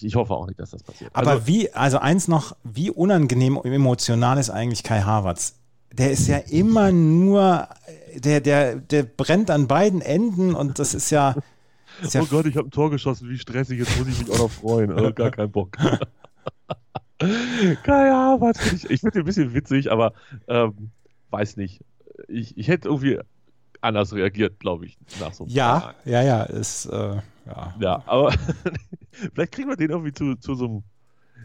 Ich, 0.00 0.14
hoffe 0.14 0.34
auch 0.34 0.46
nicht, 0.46 0.60
dass 0.60 0.70
das 0.70 0.82
passiert. 0.82 1.10
Aber 1.14 1.30
also, 1.30 1.46
wie, 1.46 1.72
also 1.72 1.98
eins 1.98 2.28
noch, 2.28 2.54
wie 2.64 2.90
unangenehm 2.90 3.58
emotional 3.64 4.38
ist 4.38 4.50
eigentlich 4.50 4.82
Kai 4.82 5.00
Havertz? 5.00 5.54
Der 5.98 6.10
ist 6.10 6.28
ja 6.28 6.38
immer 6.38 6.92
nur, 6.92 7.68
der, 8.14 8.40
der, 8.40 8.76
der 8.76 9.02
brennt 9.02 9.50
an 9.50 9.66
beiden 9.66 10.00
Enden 10.00 10.54
und 10.54 10.78
das 10.78 10.94
ist 10.94 11.10
ja. 11.10 11.34
Ist 12.02 12.14
ja 12.14 12.22
oh 12.22 12.26
Gott, 12.26 12.46
ich 12.46 12.56
habe 12.56 12.68
ein 12.68 12.70
Tor 12.70 12.90
geschossen, 12.90 13.28
wie 13.30 13.38
stressig, 13.38 13.78
jetzt 13.78 13.98
muss 13.98 14.08
ich 14.08 14.18
mich 14.18 14.30
auch 14.30 14.38
noch 14.38 14.50
freuen. 14.50 14.92
Also 14.92 15.12
gar 15.14 15.30
keinen 15.30 15.50
Bock. 15.50 15.76
Keine 17.82 18.14
Ahnung, 18.14 18.52
ich, 18.74 18.90
ich 18.90 19.00
finde 19.00 19.20
ein 19.20 19.24
bisschen 19.24 19.54
witzig, 19.54 19.90
aber 19.90 20.12
ähm, 20.48 20.90
weiß 21.30 21.56
nicht. 21.56 21.82
Ich, 22.28 22.56
ich 22.58 22.68
hätte 22.68 22.88
irgendwie 22.88 23.18
anders 23.80 24.12
reagiert, 24.12 24.60
glaube 24.60 24.86
ich, 24.86 24.98
nach 25.20 25.32
so 25.32 25.44
einem 25.44 25.52
Ja, 25.52 25.80
Tag. 25.80 25.96
ja, 26.04 26.22
ja, 26.22 26.42
ist, 26.42 26.86
äh, 26.86 27.16
ja. 27.46 27.74
Ja, 27.80 28.02
aber 28.06 28.32
vielleicht 29.34 29.52
kriegen 29.52 29.68
wir 29.70 29.76
den 29.76 29.90
irgendwie 29.90 30.12
zu, 30.12 30.34
zu 30.36 30.54
so 30.54 30.64
einem, 30.66 30.82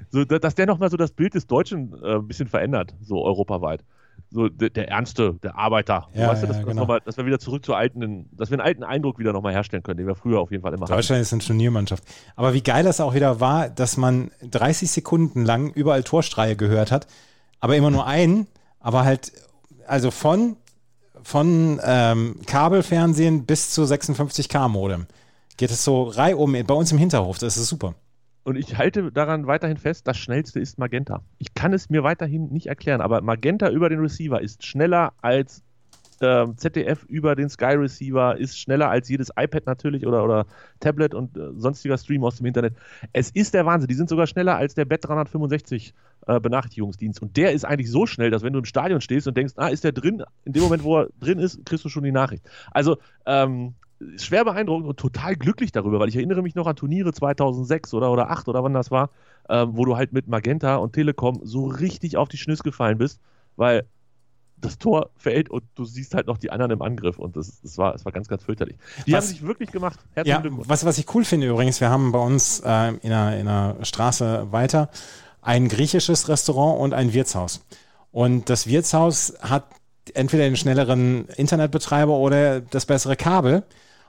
so, 0.10 0.26
dass 0.26 0.56
der 0.56 0.66
nochmal 0.66 0.90
so 0.90 0.98
das 0.98 1.12
Bild 1.12 1.36
des 1.36 1.48
Deutschen 1.48 1.94
äh, 2.04 2.16
ein 2.16 2.28
bisschen 2.28 2.48
verändert, 2.48 2.94
so 3.02 3.24
europaweit 3.24 3.84
so 4.32 4.48
der, 4.48 4.70
der 4.70 4.88
Ernste, 4.88 5.36
der 5.44 5.58
Arbeiter. 5.58 6.08
Ja, 6.14 6.30
weißt 6.30 6.44
du, 6.44 6.48
dass, 6.48 6.58
ja, 6.58 6.64
genau. 6.64 6.86
mal, 6.86 7.02
dass, 7.02 7.18
wir 7.18 7.26
wieder 7.26 7.40
zurück 7.40 7.66
zu 7.66 7.74
alten, 7.74 8.30
dass 8.32 8.50
wir 8.50 8.56
einen 8.56 8.66
alten 8.66 8.84
Eindruck 8.84 9.20
wieder 9.20 9.34
nochmal 9.34 9.54
herstellen 9.54 9.84
können, 9.84 9.98
den 9.98 10.08
wir 10.08 10.16
früher 10.16 10.40
auf 10.40 10.52
jeden 10.52 10.64
Fall 10.64 10.74
immer 10.74 10.84
hatten. 10.84 10.94
Deutschland 10.94 11.22
ist 11.22 11.34
eine 11.34 11.42
Turniermannschaft. 11.42 12.04
Aber 12.36 12.54
wie 12.54 12.64
geil 12.64 12.84
das 12.84 13.02
auch 13.02 13.14
wieder 13.14 13.40
war, 13.40 13.70
dass 13.70 13.98
man 13.98 14.32
30 14.50 14.90
Sekunden 14.90 15.44
lang 15.46 15.72
überall 15.72 16.04
Torstreie 16.04 16.56
gehört 16.56 16.92
hat, 16.92 17.08
aber 17.60 17.76
immer 17.76 17.92
nur 17.92 18.08
einen, 18.08 18.48
aber 18.80 19.04
halt, 19.04 19.34
also 19.86 20.12
von, 20.12 20.56
von 21.22 21.80
ähm, 21.84 22.40
Kabelfernsehen 22.48 23.46
bis 23.46 23.72
zu 23.72 23.84
56K-Modem 23.84 25.08
geht 25.58 25.72
es 25.72 25.84
so 25.84 26.04
reihum 26.04 26.56
bei 26.66 26.74
uns 26.74 26.92
im 26.92 26.98
Hinterhof. 26.98 27.38
Das 27.38 27.58
ist 27.58 27.68
super. 27.68 27.96
Und 28.44 28.56
ich 28.56 28.78
halte 28.78 29.12
daran 29.12 29.46
weiterhin 29.46 29.78
fest, 29.78 30.08
das 30.08 30.18
schnellste 30.18 30.60
ist 30.60 30.80
Magenta. 30.80 31.22
Ich 31.38 31.54
kann 31.54 31.74
es 31.74 31.90
mir 31.90 32.04
weiterhin 32.04 32.50
nicht 32.50 32.68
erklären, 32.68 33.02
aber 33.02 33.22
Magenta 33.22 33.70
über 33.70 33.90
den 33.90 34.00
Receiver 34.00 34.42
ist 34.42 34.66
schneller 34.66 35.14
als 35.22 35.64
ähm, 36.22 36.58
ZDF 36.58 37.04
über 37.06 37.36
den 37.36 37.50
Sky 37.50 37.74
Receiver, 37.74 38.38
ist 38.38 38.58
schneller 38.58 38.90
als 38.90 39.10
jedes 39.10 39.30
iPad 39.38 39.66
natürlich 39.66 40.06
oder, 40.06 40.24
oder 40.24 40.46
Tablet 40.80 41.14
und 41.14 41.36
äh, 41.38 41.50
sonstiger 41.56 41.98
Stream 41.98 42.24
aus 42.24 42.38
dem 42.38 42.46
Internet. 42.46 42.76
Es 43.14 43.32
ist 43.32 43.54
der 43.54 43.66
Wahnsinn. 43.66 43.88
Die 43.88 43.96
sind 43.96 44.10
sogar 44.10 44.28
schneller 44.28 44.56
als 44.56 44.76
der 44.76 44.86
Bet 44.86 45.08
365 45.08 45.94
äh, 46.28 46.40
Benachrichtigungsdienst. 46.40 47.22
Und 47.22 47.38
der 47.38 47.52
ist 47.54 47.66
eigentlich 47.66 47.92
so 47.92 48.06
schnell, 48.06 48.30
dass 48.30 48.44
wenn 48.44 48.54
du 48.54 48.60
im 48.60 48.66
Stadion 48.66 49.02
stehst 49.02 49.28
und 49.28 49.36
denkst, 49.36 49.54
ah, 49.58 49.68
ist 49.68 49.84
der 49.84 49.92
drin? 49.92 50.24
In 50.46 50.54
dem 50.54 50.64
Moment, 50.64 50.84
wo 50.84 51.00
er 51.00 51.10
drin 51.20 51.40
ist, 51.40 51.66
kriegst 51.66 51.86
du 51.86 51.90
schon 51.90 52.04
die 52.04 52.12
Nachricht. 52.12 52.44
Also, 52.72 52.98
ähm, 53.26 53.74
schwer 54.18 54.46
beeindruckend 54.46 54.88
und 54.88 55.00
total 55.00 55.36
glücklich 55.36 55.72
darüber, 55.72 56.00
weil 56.00 56.10
ich 56.10 56.16
erinnere 56.16 56.42
mich 56.42 56.56
noch 56.56 56.68
an 56.68 56.76
Turniere 56.76 57.14
2006 57.14 57.94
oder, 57.94 58.12
oder 58.12 58.30
8 58.30 58.48
oder 58.48 58.64
wann 58.64 58.74
das 58.74 58.92
war, 58.92 59.10
ähm, 59.50 59.72
wo 59.74 59.86
du 59.86 59.98
halt 59.98 60.14
mit 60.14 60.28
Magenta 60.28 60.76
und 60.78 60.94
Telekom 60.94 61.40
so 61.44 61.66
richtig 61.66 62.18
auf 62.18 62.30
die 62.30 62.38
Schnüsse 62.38 62.64
gefallen 62.64 62.98
bist, 62.98 63.20
weil 63.56 63.86
das 64.58 64.78
Tor 64.78 65.10
fällt 65.16 65.50
und 65.50 65.64
du 65.76 65.86
siehst 65.86 66.14
halt 66.14 66.28
noch 66.28 66.38
die 66.38 66.52
anderen 66.52 66.72
im 66.72 66.82
Angriff 66.82 67.18
und 67.18 67.36
das, 67.36 67.62
das, 67.62 67.78
war, 67.78 67.94
das 67.94 68.06
war 68.06 68.12
ganz, 68.12 68.28
ganz 68.28 68.44
fürchterlich. 68.44 68.78
Die 69.08 69.12
was, 69.12 69.26
haben 69.26 69.30
sich 69.30 69.42
wirklich 69.44 69.72
gemacht. 69.72 70.00
Herzlichen 70.14 70.36
ja, 70.36 70.42
Glückwunsch. 70.42 70.70
Was, 70.70 70.86
was 70.86 70.98
ich 70.98 71.14
cool 71.16 71.26
finde 71.26 71.48
übrigens, 71.48 71.82
wir 71.82 71.90
haben 71.90 72.12
bei 72.12 72.20
uns 72.20 72.60
äh, 72.60 72.90
in, 73.02 73.12
einer, 73.12 73.38
in 73.38 73.48
einer 73.48 73.84
Straße 73.84 74.52
weiter 74.52 74.90
ein 75.42 75.68
griechisches 75.68 76.30
Restaurant 76.30 76.80
und 76.80 76.94
ein 76.94 77.14
Wirtshaus. 77.14 77.66
Und 78.12 78.50
das 78.50 78.68
Wirtshaus 78.68 79.34
hat 79.42 79.66
entweder 80.14 80.44
den 80.44 80.56
schnelleren 80.56 81.28
Internetbetreiber 81.30 82.14
oder 82.14 82.62
das 82.62 82.86
bessere 82.86 83.16
Kabel. 83.16 83.64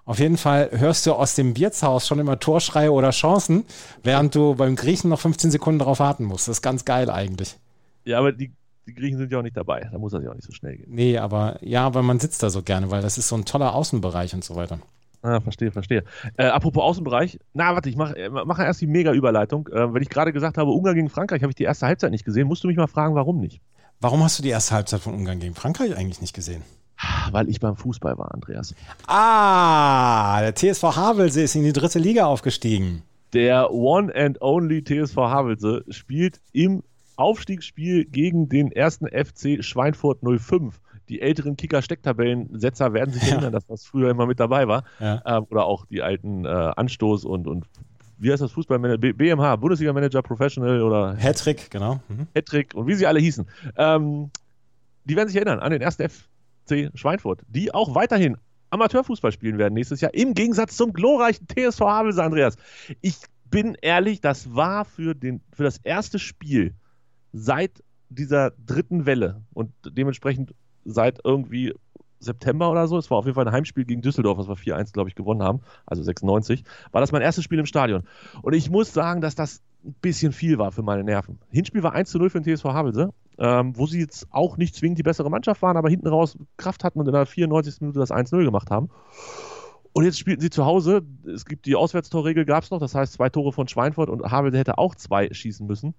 Auf 0.05 0.19
jeden 0.19 0.37
Fall 0.37 0.71
hörst 0.73 1.07
du 1.07 1.13
aus 1.13 1.37
dem 1.37 1.57
Wirtshaus 1.57 2.09
schon 2.09 2.19
immer 2.19 2.39
Torschreie 2.39 2.91
oder 2.91 3.11
Chancen, 3.11 3.65
während 4.03 4.35
du 4.35 4.57
beim 4.57 4.75
Griechen 4.75 5.11
noch 5.11 5.21
15 5.21 5.53
Sekunden 5.53 5.79
darauf 5.79 6.01
warten 6.01 6.25
musst. 6.25 6.49
Das 6.49 6.59
ist 6.59 6.63
ganz 6.63 6.85
geil 6.85 7.09
eigentlich. 7.09 7.57
Ja, 8.05 8.19
aber 8.19 8.33
die, 8.33 8.53
die 8.87 8.95
Griechen 8.95 9.19
sind 9.19 9.31
ja 9.31 9.39
auch 9.39 9.43
nicht 9.43 9.57
dabei. 9.57 9.89
Da 9.93 9.99
muss 9.99 10.11
das 10.11 10.25
ja 10.25 10.31
auch 10.31 10.35
nicht 10.35 10.47
so 10.47 10.53
schnell 10.53 10.77
gehen. 10.77 10.89
Nee, 10.89 11.19
aber 11.19 11.59
ja, 11.61 11.87
aber 11.87 12.03
man 12.03 12.19
sitzt 12.19 12.43
da 12.43 12.51
so 12.51 12.63
gerne, 12.63 12.91
weil 12.91 13.01
das 13.01 13.17
ist 13.17 13.29
so 13.29 13.37
ein 13.37 13.45
toller 13.45 13.75
Außenbereich 13.75 14.35
und 14.35 14.43
so 14.43 14.57
weiter. 14.57 14.81
Ah, 15.23 15.41
verstehe, 15.41 15.71
verstehe. 15.71 16.03
Äh, 16.37 16.47
apropos 16.47 16.83
Außenbereich, 16.83 17.39
na, 17.55 17.75
warte, 17.75 17.89
ich 17.89 17.95
mache 17.95 18.17
äh, 18.17 18.29
mach 18.29 18.59
erst 18.59 18.81
die 18.81 18.89
Mega-Überleitung. 18.89 19.69
Äh, 19.69 19.95
wenn 19.95 20.03
ich 20.03 20.11
gerade 20.11 20.33
gesagt 20.33 20.59
habe, 20.59 20.73
Ungarn 20.73 20.97
gegen 20.97 21.11
Frankreich, 21.11 21.43
habe 21.43 21.53
ich 21.53 21.57
die 21.57 21.63
erste 21.63 21.87
Halbzeit 21.87 22.11
nicht 22.11 22.25
gesehen. 22.25 22.49
Musst 22.49 22.65
du 22.65 22.69
mich 22.69 22.77
mal 22.77 22.89
fragen, 22.89 23.15
warum 23.15 23.39
nicht? 23.39 23.61
Warum 24.01 24.25
hast 24.25 24.41
du 24.41 24.43
die 24.43 24.49
erste 24.49 24.75
Halbzeit 24.75 25.01
von 25.01 25.15
Ungarn 25.15 25.39
gegen 25.39 25.55
Frankreich 25.55 25.97
eigentlich 25.97 26.21
nicht 26.21 26.35
gesehen? 26.35 26.65
Weil 27.31 27.49
ich 27.49 27.61
beim 27.61 27.77
Fußball 27.77 28.19
war, 28.19 28.33
Andreas. 28.33 28.75
Ah, 29.07 30.41
der 30.41 30.55
TSV 30.55 30.83
Havelse 30.83 31.43
ist 31.43 31.55
in 31.55 31.65
die 31.65 31.73
dritte 31.73 31.99
Liga 31.99 32.27
aufgestiegen. 32.27 33.03
Der 33.33 33.73
One 33.73 34.15
and 34.15 34.41
Only 34.43 34.85
TSV 34.85 35.17
Havelse 35.17 35.85
spielt 35.89 36.41
im 36.53 36.83
Aufstiegsspiel 37.17 38.05
gegen 38.05 38.49
den 38.49 38.73
ersten 38.73 39.07
FC 39.07 39.65
Schweinfurt 39.65 40.21
05 40.23 40.81
die 41.09 41.21
älteren 41.21 41.57
Kicker-Stecktabellensetzer 41.57 42.93
werden 42.95 43.13
sich 43.13 43.25
ja. 43.25 43.33
erinnern, 43.35 43.53
dass 43.53 43.67
das 43.67 43.85
früher 43.85 44.11
immer 44.11 44.27
mit 44.27 44.41
dabei 44.41 44.67
war. 44.67 44.85
Ja. 44.99 45.21
Ähm, 45.27 45.47
oder 45.51 45.67
auch 45.67 45.85
die 45.87 46.03
alten 46.03 46.45
äh, 46.45 46.49
Anstoß 46.49 47.25
und, 47.25 47.47
und 47.47 47.67
wie 48.19 48.31
heißt 48.31 48.41
das 48.41 48.53
Fußballmanager? 48.53 49.13
BMH, 49.13 49.57
Bundesliga-Manager 49.57 50.23
Professional 50.23 50.81
oder 50.81 51.17
Hattrick, 51.17 51.71
genau. 51.71 52.01
Mhm. 52.09 52.29
Hattrick 52.35 52.75
und 52.75 52.87
wie 52.87 52.95
sie 52.95 53.07
alle 53.07 53.21
hießen. 53.21 53.47
Ähm, 53.77 54.31
die 55.05 55.17
werden 55.17 55.29
sich 55.29 55.37
erinnern 55.37 55.59
an 55.59 55.73
den 55.73 55.83
ersten 55.83 56.03
FC 56.67 56.91
Schweinfurt, 56.95 57.43
die 57.49 57.73
auch 57.73 57.95
weiterhin 57.95 58.37
Amateurfußball 58.71 59.33
spielen 59.33 59.59
werden 59.59 59.75
nächstes 59.75 60.01
Jahr, 60.01 60.15
im 60.15 60.35
Gegensatz 60.35 60.77
zum 60.77 60.93
glorreichen 60.93 61.47
TSV 61.47 61.81
Havelse, 61.81 62.23
Andreas. 62.23 62.57
Ich 63.01 63.17
bin 63.45 63.77
ehrlich, 63.83 64.21
das 64.21 64.55
war 64.55 64.85
für, 64.85 65.15
den, 65.15 65.43
für 65.53 65.63
das 65.65 65.77
erste 65.79 66.19
Spiel 66.19 66.75
seit 67.33 67.83
dieser 68.09 68.53
dritten 68.67 69.07
Welle 69.07 69.43
und 69.53 69.73
dementsprechend 69.85 70.55
seit 70.85 71.21
irgendwie 71.25 71.75
September 72.19 72.71
oder 72.71 72.87
so, 72.87 72.99
es 72.99 73.11
war 73.11 73.19
auf 73.19 73.25
jeden 73.25 73.35
Fall 73.35 73.47
ein 73.47 73.53
Heimspiel 73.53 73.85
gegen 73.85 74.01
Düsseldorf, 74.01 74.39
was 74.39 74.49
wir 74.49 74.57
4-1, 74.57 74.93
glaube 74.93 75.09
ich, 75.09 75.15
gewonnen 75.15 75.43
haben, 75.43 75.61
also 75.87 76.03
96, 76.03 76.65
war 76.93 77.01
das 77.01 77.13
mein 77.13 77.23
erstes 77.23 77.45
Spiel 77.45 77.59
im 77.59 77.67
Stadion. 77.67 78.05
Und 78.43 78.55
ich 78.55 78.71
muss 78.71 78.93
sagen, 78.93 79.21
dass 79.21 79.35
das 79.35 79.63
ein 79.85 79.95
bisschen 80.01 80.33
viel 80.33 80.59
war 80.59 80.73
für 80.73 80.83
meine 80.83 81.05
Nerven. 81.05 81.39
Hinspiel 81.51 81.83
war 81.83 81.93
1 81.93 82.15
0 82.15 82.31
für 82.31 82.41
den 82.41 82.57
TSV 82.57 82.67
Havelse, 82.67 83.13
ähm, 83.39 83.77
wo 83.77 83.87
sie 83.87 84.01
jetzt 84.01 84.27
auch 84.31 84.57
nicht 84.57 84.75
zwingend 84.75 84.99
die 84.99 85.03
bessere 85.03 85.31
Mannschaft 85.31 85.63
waren, 85.63 85.77
aber 85.77 85.89
hinten 85.89 86.09
raus 86.09 86.39
Kraft 86.57 86.85
hatten 86.85 87.01
und 87.01 87.07
in 87.07 87.13
der 87.13 87.27
94. 87.27 87.81
Minute 87.81 87.99
das 87.99 88.11
1-0 88.11 88.45
gemacht 88.45 88.71
haben. 88.71 88.91
Und 89.93 90.05
jetzt 90.05 90.19
spielten 90.19 90.41
sie 90.41 90.51
zu 90.51 90.65
Hause. 90.65 91.03
Es 91.27 91.45
gibt 91.45 91.67
die 91.67 91.77
Auswärtstorregel, 91.77 92.45
gab 92.45 92.65
es 92.65 92.71
noch. 92.71 92.81
Das 92.81 92.95
heißt, 92.95 93.13
zwei 93.13 93.29
Tore 93.29 93.53
von 93.53 93.69
Schweinfurt 93.69 94.09
und 94.09 94.31
Havelse 94.31 94.59
hätte 94.59 94.79
auch 94.79 94.95
zwei 94.95 95.33
schießen 95.33 95.67
müssen. 95.67 95.95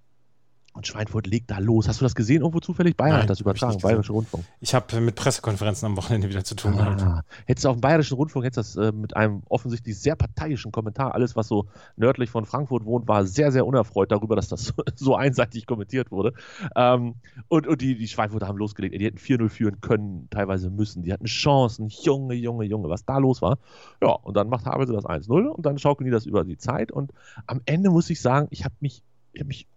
Und 0.74 0.88
Schweinfurt 0.88 1.28
legt 1.28 1.52
da 1.52 1.60
los. 1.60 1.88
Hast 1.88 2.02
du 2.02 2.06
das 2.06 2.16
gesehen 2.16 2.42
irgendwo 2.42 2.60
zufällig? 2.60 2.98
Bayern 2.98 3.14
Nein, 3.14 3.22
hat 3.24 3.30
das 3.30 3.40
übertragen, 3.40 3.78
Bayerischer 3.78 4.14
Rundfunk. 4.14 4.44
Ich 4.60 4.74
habe 4.74 5.00
mit 5.02 5.14
Pressekonferenzen 5.14 5.86
am 5.86 5.98
Wochenende 5.98 6.30
wieder 6.30 6.44
zu 6.44 6.56
tun 6.56 6.74
ah, 6.80 6.96
gehabt. 6.96 7.28
Hättest 7.46 7.66
du 7.66 7.70
auf 7.70 7.76
dem 7.76 7.82
Bayerischen 7.82 8.16
Rundfunk, 8.18 8.44
hättest 8.44 8.76
das 8.76 8.88
äh, 8.88 8.92
mit 8.92 9.16
einem 9.16 9.44
offensichtlich 9.50 10.00
sehr 10.00 10.16
parteiischen 10.16 10.72
Kommentar, 10.72 11.14
alles 11.14 11.36
was 11.36 11.48
so 11.48 11.68
nördlich 11.96 12.32
von 12.32 12.46
Frankfurt 12.46 12.86
wohnt, 12.86 13.08
war 13.08 13.26
sehr, 13.26 13.52
sehr 13.52 13.68
unerfreut 13.68 14.12
darüber, 14.12 14.36
dass 14.36 14.48
das 14.48 14.66
so, 14.66 14.74
so 14.96 15.16
einseitig 15.16 15.68
kommentiert 15.68 16.10
wurde. 16.10 16.34
Ähm, 16.76 17.16
und, 17.50 17.68
und 17.68 17.82
die, 17.82 17.96
die 17.96 18.08
Schweinfurter 18.08 18.48
haben 18.48 18.58
losgelegt. 18.58 19.00
Die 19.00 19.06
hätten 19.06 19.20
4-0 19.20 19.50
führen 19.50 19.80
können, 19.80 20.28
teilweise 20.32 20.72
müssen. 20.72 21.04
Die 21.04 21.14
hatten 21.14 21.26
Chancen. 21.26 21.90
Junge, 21.90 22.34
Junge, 22.34 22.66
Junge, 22.66 22.90
was 22.90 23.06
da 23.06 23.20
los 23.20 23.44
war. 23.44 23.60
Ja, 24.02 24.10
und 24.10 24.36
dann 24.36 24.50
macht 24.50 24.66
Havelse 24.66 24.94
das 24.94 25.06
1-0 25.06 25.50
und 25.50 25.66
dann 25.66 25.78
schaukeln 25.78 26.06
die 26.06 26.12
das 26.12 26.26
über 26.26 26.44
die 26.44 26.58
Zeit. 26.58 26.92
Und 26.92 27.12
am 27.46 27.62
Ende 27.66 27.92
muss 27.92 28.10
ich 28.10 28.20
sagen, 28.22 28.48
ich 28.50 28.66
habe 28.66 28.74
mich, 28.80 29.04
ich 29.34 29.44
mich 29.46 29.68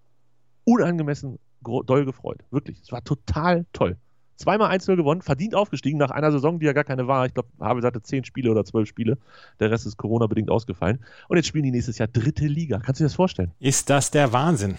unangemessen 0.67 1.39
doll 1.63 2.05
gefreut. 2.05 2.45
Wirklich. 2.51 2.81
Es 2.83 2.93
war 2.93 3.03
total 3.03 3.65
toll. 3.73 3.97
Zweimal 4.37 4.71
1-0 4.71 4.97
gewonnen, 4.97 5.23
verdient 5.23 5.55
aufgestiegen 5.55 5.97
nach 5.97 6.11
einer 6.11 6.31
Saison, 6.31 6.61
die 6.61 6.67
ja 6.67 6.75
gar 6.75 6.85
keine 6.85 7.09
war. 7.09 7.25
Ich 7.25 7.33
glaube, 7.33 7.49
Havels 7.59 7.87
hatte 7.87 8.03
zehn 8.03 8.25
Spiele 8.25 8.51
oder 8.51 8.67
zwölf 8.67 8.87
Spiele. 8.87 9.17
Der 9.61 9.71
Rest 9.71 9.87
ist 9.87 9.97
Corona-bedingt 9.97 10.51
ausgefallen. 10.51 11.03
Und 11.29 11.39
jetzt 11.39 11.47
spielen 11.47 11.65
die 11.65 11.71
nächstes 11.71 11.97
Jahr 11.97 12.09
dritte 12.09 12.47
Liga. 12.47 12.79
Kannst 12.79 13.01
du 13.01 13.05
dir 13.05 13.07
das 13.07 13.15
vorstellen? 13.15 13.53
Ist 13.61 13.89
das 13.89 14.11
der 14.11 14.35
Wahnsinn? 14.35 14.77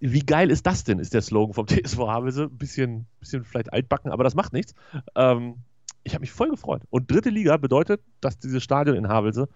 Wie 0.00 0.20
geil 0.20 0.50
ist 0.50 0.66
das 0.66 0.82
denn, 0.82 0.98
ist 0.98 1.14
der 1.14 1.22
Slogan 1.22 1.54
vom 1.54 1.66
TSV 1.68 1.98
Havelse. 1.98 2.44
Ein 2.44 2.58
bisschen, 2.58 3.06
bisschen 3.20 3.44
vielleicht 3.44 3.72
altbacken, 3.72 4.10
aber 4.10 4.24
das 4.24 4.34
macht 4.34 4.52
nichts. 4.52 4.74
Ähm, 5.14 5.58
ich 6.02 6.14
habe 6.14 6.22
mich 6.22 6.32
voll 6.32 6.50
gefreut. 6.50 6.82
Und 6.90 7.08
dritte 7.08 7.30
Liga 7.30 7.56
bedeutet, 7.58 8.00
dass 8.20 8.38
dieses 8.38 8.64
Stadion 8.64 8.96
in 8.96 9.08
Havelse, 9.08 9.48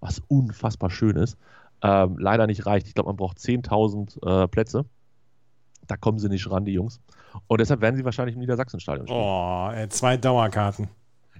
was 0.00 0.20
unfassbar 0.26 0.90
schön 0.90 1.14
ist, 1.14 1.36
ähm, 1.82 2.16
leider 2.18 2.48
nicht 2.48 2.66
reicht. 2.66 2.88
Ich 2.88 2.94
glaube, 2.94 3.10
man 3.10 3.16
braucht 3.16 3.38
10.000 3.38 4.44
äh, 4.44 4.48
Plätze. 4.48 4.86
Da 5.86 5.96
kommen 5.96 6.18
sie 6.18 6.28
nicht 6.28 6.50
ran, 6.50 6.64
die 6.64 6.72
Jungs. 6.72 7.00
Und 7.46 7.60
deshalb 7.60 7.80
werden 7.80 7.96
sie 7.96 8.04
wahrscheinlich 8.04 8.34
im 8.34 8.40
Niedersachsenstadion 8.40 9.06
spielen. 9.06 9.20
Oh, 9.20 9.70
ey, 9.72 9.88
zwei 9.88 10.16
Dauerkarten. 10.16 10.88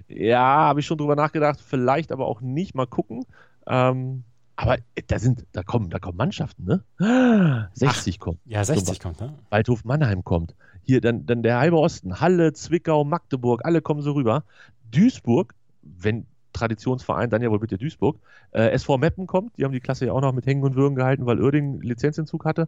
Ja, 0.07 0.39
habe 0.39 0.79
ich 0.81 0.85
schon 0.85 0.97
drüber 0.97 1.15
nachgedacht. 1.15 1.61
Vielleicht 1.61 2.11
aber 2.11 2.27
auch 2.27 2.41
nicht. 2.41 2.75
Mal 2.75 2.87
gucken. 2.87 3.25
Ähm, 3.67 4.23
aber 4.55 4.77
da 5.07 5.19
sind, 5.19 5.45
da 5.51 5.63
kommen, 5.63 5.89
da 5.89 5.99
kommen 5.99 6.17
Mannschaften, 6.17 6.65
ne? 6.65 7.69
60 7.73 8.15
Ach, 8.15 8.19
kommt. 8.19 8.39
Ja, 8.45 8.63
60 8.63 8.99
kommt, 8.99 9.19
ne? 9.19 9.33
Waldhof 9.49 9.83
Mannheim 9.83 10.23
kommt. 10.23 10.55
Hier 10.83 11.01
dann, 11.01 11.25
dann 11.25 11.41
der 11.41 11.57
halbe 11.57 11.77
Osten, 11.77 12.19
Halle, 12.19 12.53
Zwickau, 12.53 13.03
Magdeburg, 13.03 13.65
alle 13.65 13.81
kommen 13.81 14.01
so 14.01 14.11
rüber. 14.11 14.43
Duisburg, 14.91 15.55
wenn 15.81 16.27
Traditionsverein, 16.53 17.29
dann 17.29 17.41
ja 17.41 17.51
wohl 17.51 17.59
bitte 17.59 17.77
Duisburg. 17.77 18.17
Äh, 18.51 18.69
SV 18.69 18.97
Meppen 18.97 19.27
kommt, 19.27 19.57
die 19.57 19.65
haben 19.65 19.71
die 19.71 19.79
Klasse 19.79 20.05
ja 20.05 20.13
auch 20.13 20.21
noch 20.21 20.33
mit 20.33 20.45
Hängen 20.45 20.63
und 20.63 20.75
Würgen 20.75 20.95
gehalten, 20.95 21.25
weil 21.25 21.41
Uerdingen 21.41 21.81
Lizenzentzug 21.81 22.45
hatte. 22.45 22.67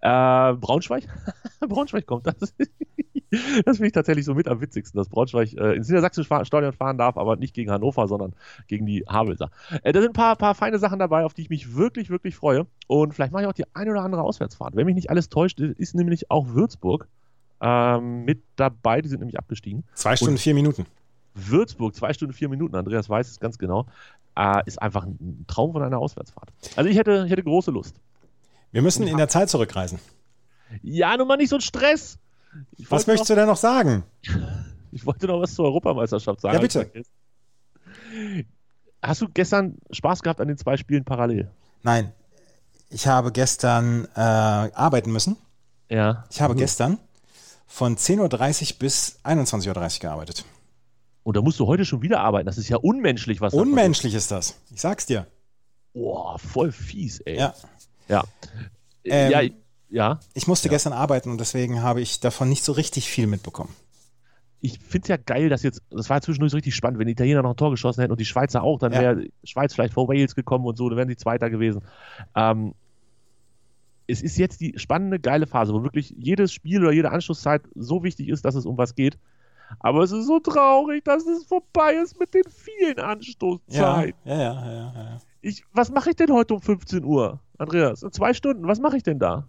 Äh, 0.00 0.54
Braunschweig, 0.54 1.04
Braunschweig 1.60 2.06
kommt. 2.06 2.26
Das, 2.26 2.36
das 3.64 3.76
finde 3.76 3.86
ich 3.86 3.92
tatsächlich 3.92 4.24
so 4.24 4.34
mit 4.34 4.48
am 4.48 4.60
witzigsten, 4.60 4.98
dass 4.98 5.08
Braunschweig 5.08 5.54
äh, 5.54 5.74
ins 5.74 5.88
Niedersachsische 5.88 6.44
Stadion 6.44 6.72
fahren 6.72 6.98
darf, 6.98 7.16
aber 7.16 7.36
nicht 7.36 7.54
gegen 7.54 7.70
Hannover, 7.70 8.06
sondern 8.08 8.34
gegen 8.68 8.86
die 8.86 9.04
Havelser. 9.08 9.50
Äh, 9.82 9.92
da 9.92 10.00
sind 10.00 10.10
ein 10.10 10.14
paar, 10.14 10.36
paar 10.36 10.54
feine 10.54 10.78
Sachen 10.78 10.98
dabei, 10.98 11.24
auf 11.24 11.34
die 11.34 11.42
ich 11.42 11.50
mich 11.50 11.74
wirklich, 11.74 12.10
wirklich 12.10 12.36
freue. 12.36 12.66
Und 12.86 13.14
vielleicht 13.14 13.32
mache 13.32 13.42
ich 13.42 13.48
auch 13.48 13.54
die 13.54 13.64
eine 13.74 13.90
oder 13.90 14.02
andere 14.02 14.22
Auswärtsfahrt. 14.22 14.76
Wenn 14.76 14.86
mich 14.86 14.94
nicht 14.94 15.10
alles 15.10 15.28
täuscht, 15.28 15.60
ist 15.60 15.94
nämlich 15.94 16.30
auch 16.30 16.48
Würzburg 16.48 17.08
ähm, 17.62 18.24
mit 18.24 18.42
dabei. 18.56 19.00
Die 19.00 19.08
sind 19.08 19.20
nämlich 19.20 19.38
abgestiegen. 19.38 19.84
Zwei 19.94 20.16
Stunden, 20.16 20.34
und 20.34 20.38
vier 20.38 20.54
Minuten. 20.54 20.86
Würzburg, 21.34 21.94
zwei 21.94 22.12
Stunden, 22.12 22.34
vier 22.34 22.48
Minuten, 22.48 22.76
Andreas 22.76 23.08
weiß 23.08 23.28
es 23.28 23.40
ganz 23.40 23.58
genau, 23.58 23.86
äh, 24.36 24.62
ist 24.66 24.80
einfach 24.80 25.04
ein 25.04 25.44
Traum 25.46 25.72
von 25.72 25.82
einer 25.82 25.98
Auswärtsfahrt. 25.98 26.50
Also 26.76 26.90
ich 26.90 26.96
hätte, 26.96 27.24
ich 27.26 27.32
hätte 27.32 27.42
große 27.42 27.70
Lust. 27.70 27.96
Wir 28.70 28.82
müssen 28.82 29.06
in 29.06 29.16
der 29.16 29.28
Zeit 29.28 29.50
zurückreisen. 29.50 29.98
Ja, 30.82 31.16
nun 31.16 31.28
mal 31.28 31.36
nicht 31.36 31.50
so 31.50 31.56
ein 31.56 31.60
Stress. 31.60 32.18
was 32.88 33.06
möchtest 33.06 33.30
noch, 33.30 33.34
du 33.34 33.40
denn 33.40 33.46
noch 33.46 33.56
sagen? 33.56 34.04
ich 34.92 35.04
wollte 35.04 35.26
noch 35.26 35.40
was 35.40 35.54
zur 35.54 35.66
Europameisterschaft 35.66 36.40
sagen. 36.40 36.54
Ja, 36.54 36.60
bitte. 36.60 36.90
Hast 39.02 39.20
du 39.20 39.28
gestern 39.28 39.76
Spaß 39.90 40.22
gehabt 40.22 40.40
an 40.40 40.48
den 40.48 40.56
zwei 40.56 40.76
Spielen 40.76 41.04
parallel? 41.04 41.50
Nein. 41.82 42.12
Ich 42.88 43.06
habe 43.06 43.32
gestern 43.32 44.06
äh, 44.14 44.20
arbeiten 44.20 45.12
müssen. 45.12 45.36
Ja. 45.88 46.24
Ich 46.30 46.40
habe 46.40 46.54
mhm. 46.54 46.58
gestern 46.58 46.98
von 47.66 47.96
10.30 47.96 48.72
Uhr 48.72 48.78
bis 48.78 49.18
21.30 49.24 49.68
Uhr 49.68 50.00
gearbeitet. 50.00 50.44
Und 51.24 51.36
da 51.36 51.42
musst 51.42 51.60
du 51.60 51.66
heute 51.66 51.84
schon 51.84 52.02
wieder 52.02 52.20
arbeiten. 52.20 52.46
Das 52.46 52.58
ist 52.58 52.68
ja 52.68 52.76
unmenschlich, 52.76 53.40
was 53.40 53.54
Unmenschlich 53.54 54.14
ist 54.14 54.30
das. 54.30 54.58
Ich 54.72 54.80
sag's 54.80 55.06
dir. 55.06 55.26
Boah, 55.92 56.38
voll 56.38 56.72
fies, 56.72 57.20
ey. 57.20 57.36
Ja. 57.36 57.54
Ja. 58.08 58.24
Ähm, 59.04 59.30
ja, 59.30 59.40
ja. 59.88 60.20
Ich 60.34 60.46
musste 60.46 60.68
ja. 60.68 60.72
gestern 60.72 60.92
arbeiten 60.92 61.30
und 61.30 61.38
deswegen 61.38 61.82
habe 61.82 62.00
ich 62.00 62.20
davon 62.20 62.48
nicht 62.48 62.64
so 62.64 62.72
richtig 62.72 63.08
viel 63.08 63.26
mitbekommen. 63.26 63.74
Ich 64.60 64.78
finde 64.78 65.04
es 65.04 65.08
ja 65.08 65.16
geil, 65.16 65.48
dass 65.48 65.62
jetzt, 65.62 65.82
das 65.90 66.08
war 66.08 66.20
zwischendurch 66.22 66.52
so 66.52 66.56
richtig 66.56 66.74
spannend, 66.74 66.98
wenn 66.98 67.06
die 67.06 67.12
Italiener 67.12 67.42
noch 67.42 67.50
ein 67.50 67.56
Tor 67.56 67.72
geschossen 67.72 68.00
hätten 68.00 68.12
und 68.12 68.20
die 68.20 68.24
Schweizer 68.24 68.62
auch, 68.62 68.78
dann 68.78 68.92
wäre 68.92 69.26
Schweiz 69.42 69.74
vielleicht 69.74 69.94
vor 69.94 70.08
Wales 70.08 70.36
gekommen 70.36 70.64
und 70.66 70.76
so, 70.76 70.88
dann 70.88 70.96
wären 70.96 71.08
die 71.08 71.16
Zweiter 71.16 71.50
gewesen. 71.50 71.82
Ähm, 72.36 72.74
es 74.06 74.22
ist 74.22 74.38
jetzt 74.38 74.60
die 74.60 74.74
spannende, 74.78 75.18
geile 75.18 75.46
Phase, 75.46 75.72
wo 75.74 75.82
wirklich 75.82 76.14
jedes 76.16 76.52
Spiel 76.52 76.80
oder 76.80 76.92
jede 76.92 77.10
Anschlusszeit 77.10 77.62
so 77.74 78.02
wichtig 78.04 78.28
ist, 78.28 78.44
dass 78.44 78.54
es 78.54 78.66
um 78.66 78.78
was 78.78 78.94
geht. 78.94 79.18
Aber 79.80 80.02
es 80.02 80.12
ist 80.12 80.26
so 80.26 80.40
traurig, 80.40 81.04
dass 81.04 81.26
es 81.26 81.44
vorbei 81.44 81.94
ist 81.94 82.18
mit 82.18 82.34
den 82.34 82.44
vielen 82.48 82.98
Anstoßzeiten. 82.98 84.14
Ja, 84.24 84.34
ja, 84.34 84.42
ja, 84.42 84.72
ja, 84.72 84.92
ja. 84.94 85.18
Ich, 85.40 85.64
was 85.72 85.90
mache 85.90 86.10
ich 86.10 86.16
denn 86.16 86.32
heute 86.32 86.54
um 86.54 86.60
15 86.60 87.04
Uhr, 87.04 87.40
Andreas? 87.58 88.02
In 88.02 88.12
zwei 88.12 88.32
Stunden, 88.32 88.66
was 88.66 88.80
mache 88.80 88.96
ich 88.96 89.02
denn 89.02 89.18
da? 89.18 89.48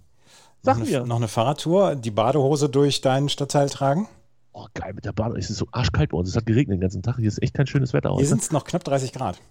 Sag 0.61 0.79
noch 0.79 0.87
mir. 0.87 0.99
Eine, 0.99 1.07
noch 1.07 1.17
eine 1.17 1.27
Fahrradtour, 1.27 1.95
die 1.95 2.11
Badehose 2.11 2.69
durch 2.69 3.01
deinen 3.01 3.29
Stadtteil 3.29 3.69
tragen? 3.69 4.07
Oh, 4.53 4.67
geil, 4.73 4.93
mit 4.93 5.05
der 5.05 5.11
Bahn. 5.11 5.35
Es 5.35 5.49
ist 5.49 5.57
so 5.57 5.67
arschkalt 5.71 6.11
bei 6.11 6.17
uns. 6.17 6.29
Es 6.29 6.35
hat 6.35 6.45
geregnet 6.45 6.77
den 6.77 6.81
ganzen 6.81 7.01
Tag. 7.01 7.17
Hier 7.17 7.27
ist 7.27 7.41
echt 7.41 7.53
kein 7.53 7.67
schönes 7.67 7.91
Wetter. 7.91 8.09
Hier 8.09 8.17
heute. 8.17 8.27
sind 8.27 8.41
es 8.41 8.51
noch 8.51 8.63
knapp 8.63 8.83
30 8.83 9.11
Grad. 9.11 9.41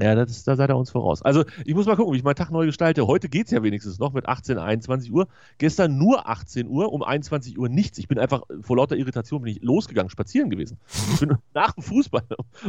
Ja, 0.00 0.16
das 0.16 0.30
ist, 0.30 0.48
da 0.48 0.56
seid 0.56 0.70
ihr 0.70 0.76
uns 0.76 0.90
voraus. 0.90 1.22
Also, 1.22 1.44
ich 1.64 1.74
muss 1.74 1.86
mal 1.86 1.94
gucken, 1.94 2.12
wie 2.12 2.16
ich 2.16 2.24
meinen 2.24 2.34
Tag 2.34 2.50
neu 2.50 2.66
gestalte. 2.66 3.06
Heute 3.06 3.28
geht 3.28 3.46
es 3.46 3.52
ja 3.52 3.62
wenigstens 3.62 4.00
noch 4.00 4.12
mit 4.12 4.26
18, 4.26 4.58
21 4.58 5.12
Uhr. 5.12 5.28
Gestern 5.58 5.98
nur 5.98 6.28
18 6.28 6.66
Uhr, 6.68 6.92
um 6.92 7.04
21 7.04 7.58
Uhr 7.58 7.68
nichts. 7.68 7.98
Ich 7.98 8.08
bin 8.08 8.18
einfach 8.18 8.42
vor 8.62 8.76
lauter 8.76 8.96
Irritation 8.96 9.42
bin 9.42 9.52
ich 9.52 9.62
losgegangen, 9.62 10.10
spazieren 10.10 10.50
gewesen. 10.50 10.78
Ich 11.12 11.20
bin 11.20 11.36
nach 11.54 11.72
dem 11.72 11.84
Fußball 11.84 12.24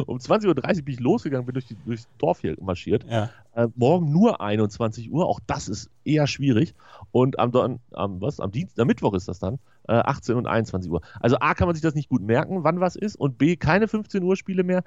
um 0.05 0.17
20.30 0.17 0.47
Uhr 0.47 0.83
bin 0.83 0.93
ich 0.93 0.99
losgegangen, 0.99 1.45
bin 1.47 1.53
durch 1.53 1.65
die, 1.65 1.77
durchs 1.85 2.07
Dorf 2.19 2.41
hier 2.41 2.55
marschiert. 2.61 3.05
Ja. 3.09 3.31
Äh, 3.55 3.69
morgen 3.75 4.11
nur 4.11 4.41
21 4.41 5.11
Uhr, 5.11 5.25
auch 5.25 5.39
das 5.47 5.67
ist 5.67 5.89
eher 6.03 6.27
schwierig. 6.27 6.75
Und 7.11 7.39
am, 7.39 7.51
Don 7.51 7.79
am, 7.91 8.21
was, 8.21 8.39
am 8.39 8.51
Dienstag, 8.51 8.83
am 8.83 8.87
Mittwoch 8.87 9.15
ist 9.15 9.27
das 9.27 9.39
dann, 9.39 9.57
äh, 9.87 9.93
18 9.93 10.35
und 10.35 10.45
21 10.45 10.91
Uhr. 10.91 11.01
Also 11.19 11.37
A 11.39 11.55
kann 11.55 11.67
man 11.67 11.75
sich 11.75 11.81
das 11.81 11.95
nicht 11.95 12.09
gut 12.09 12.21
merken, 12.21 12.63
wann 12.63 12.79
was 12.79 12.95
ist, 12.95 13.15
und 13.15 13.39
B 13.39 13.55
keine 13.55 13.87
15 13.87 14.21
Uhr 14.21 14.35
Spiele 14.35 14.63
mehr. 14.63 14.83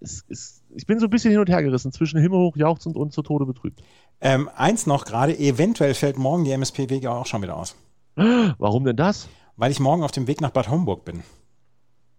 Es, 0.00 0.24
es, 0.28 0.62
ich 0.74 0.86
bin 0.86 0.98
so 0.98 1.06
ein 1.06 1.10
bisschen 1.10 1.30
hin 1.30 1.40
und 1.40 1.48
her 1.48 1.62
gerissen 1.62 1.92
zwischen 1.92 2.20
himmelhoch 2.20 2.56
jauchzend 2.56 2.96
und 2.96 3.12
zu 3.12 3.22
Tode 3.22 3.46
betrübt. 3.46 3.82
Ähm, 4.20 4.48
eins 4.54 4.86
noch 4.86 5.04
gerade, 5.04 5.38
eventuell 5.38 5.94
fällt 5.94 6.16
morgen 6.16 6.44
die 6.44 6.52
MSP-Wege 6.52 7.10
auch 7.10 7.26
schon 7.26 7.42
wieder 7.42 7.56
aus. 7.56 7.76
Warum 8.14 8.84
denn 8.84 8.96
das? 8.96 9.28
Weil 9.56 9.70
ich 9.70 9.80
morgen 9.80 10.02
auf 10.02 10.10
dem 10.10 10.26
Weg 10.26 10.40
nach 10.40 10.50
Bad 10.50 10.70
Homburg 10.70 11.04
bin. 11.04 11.22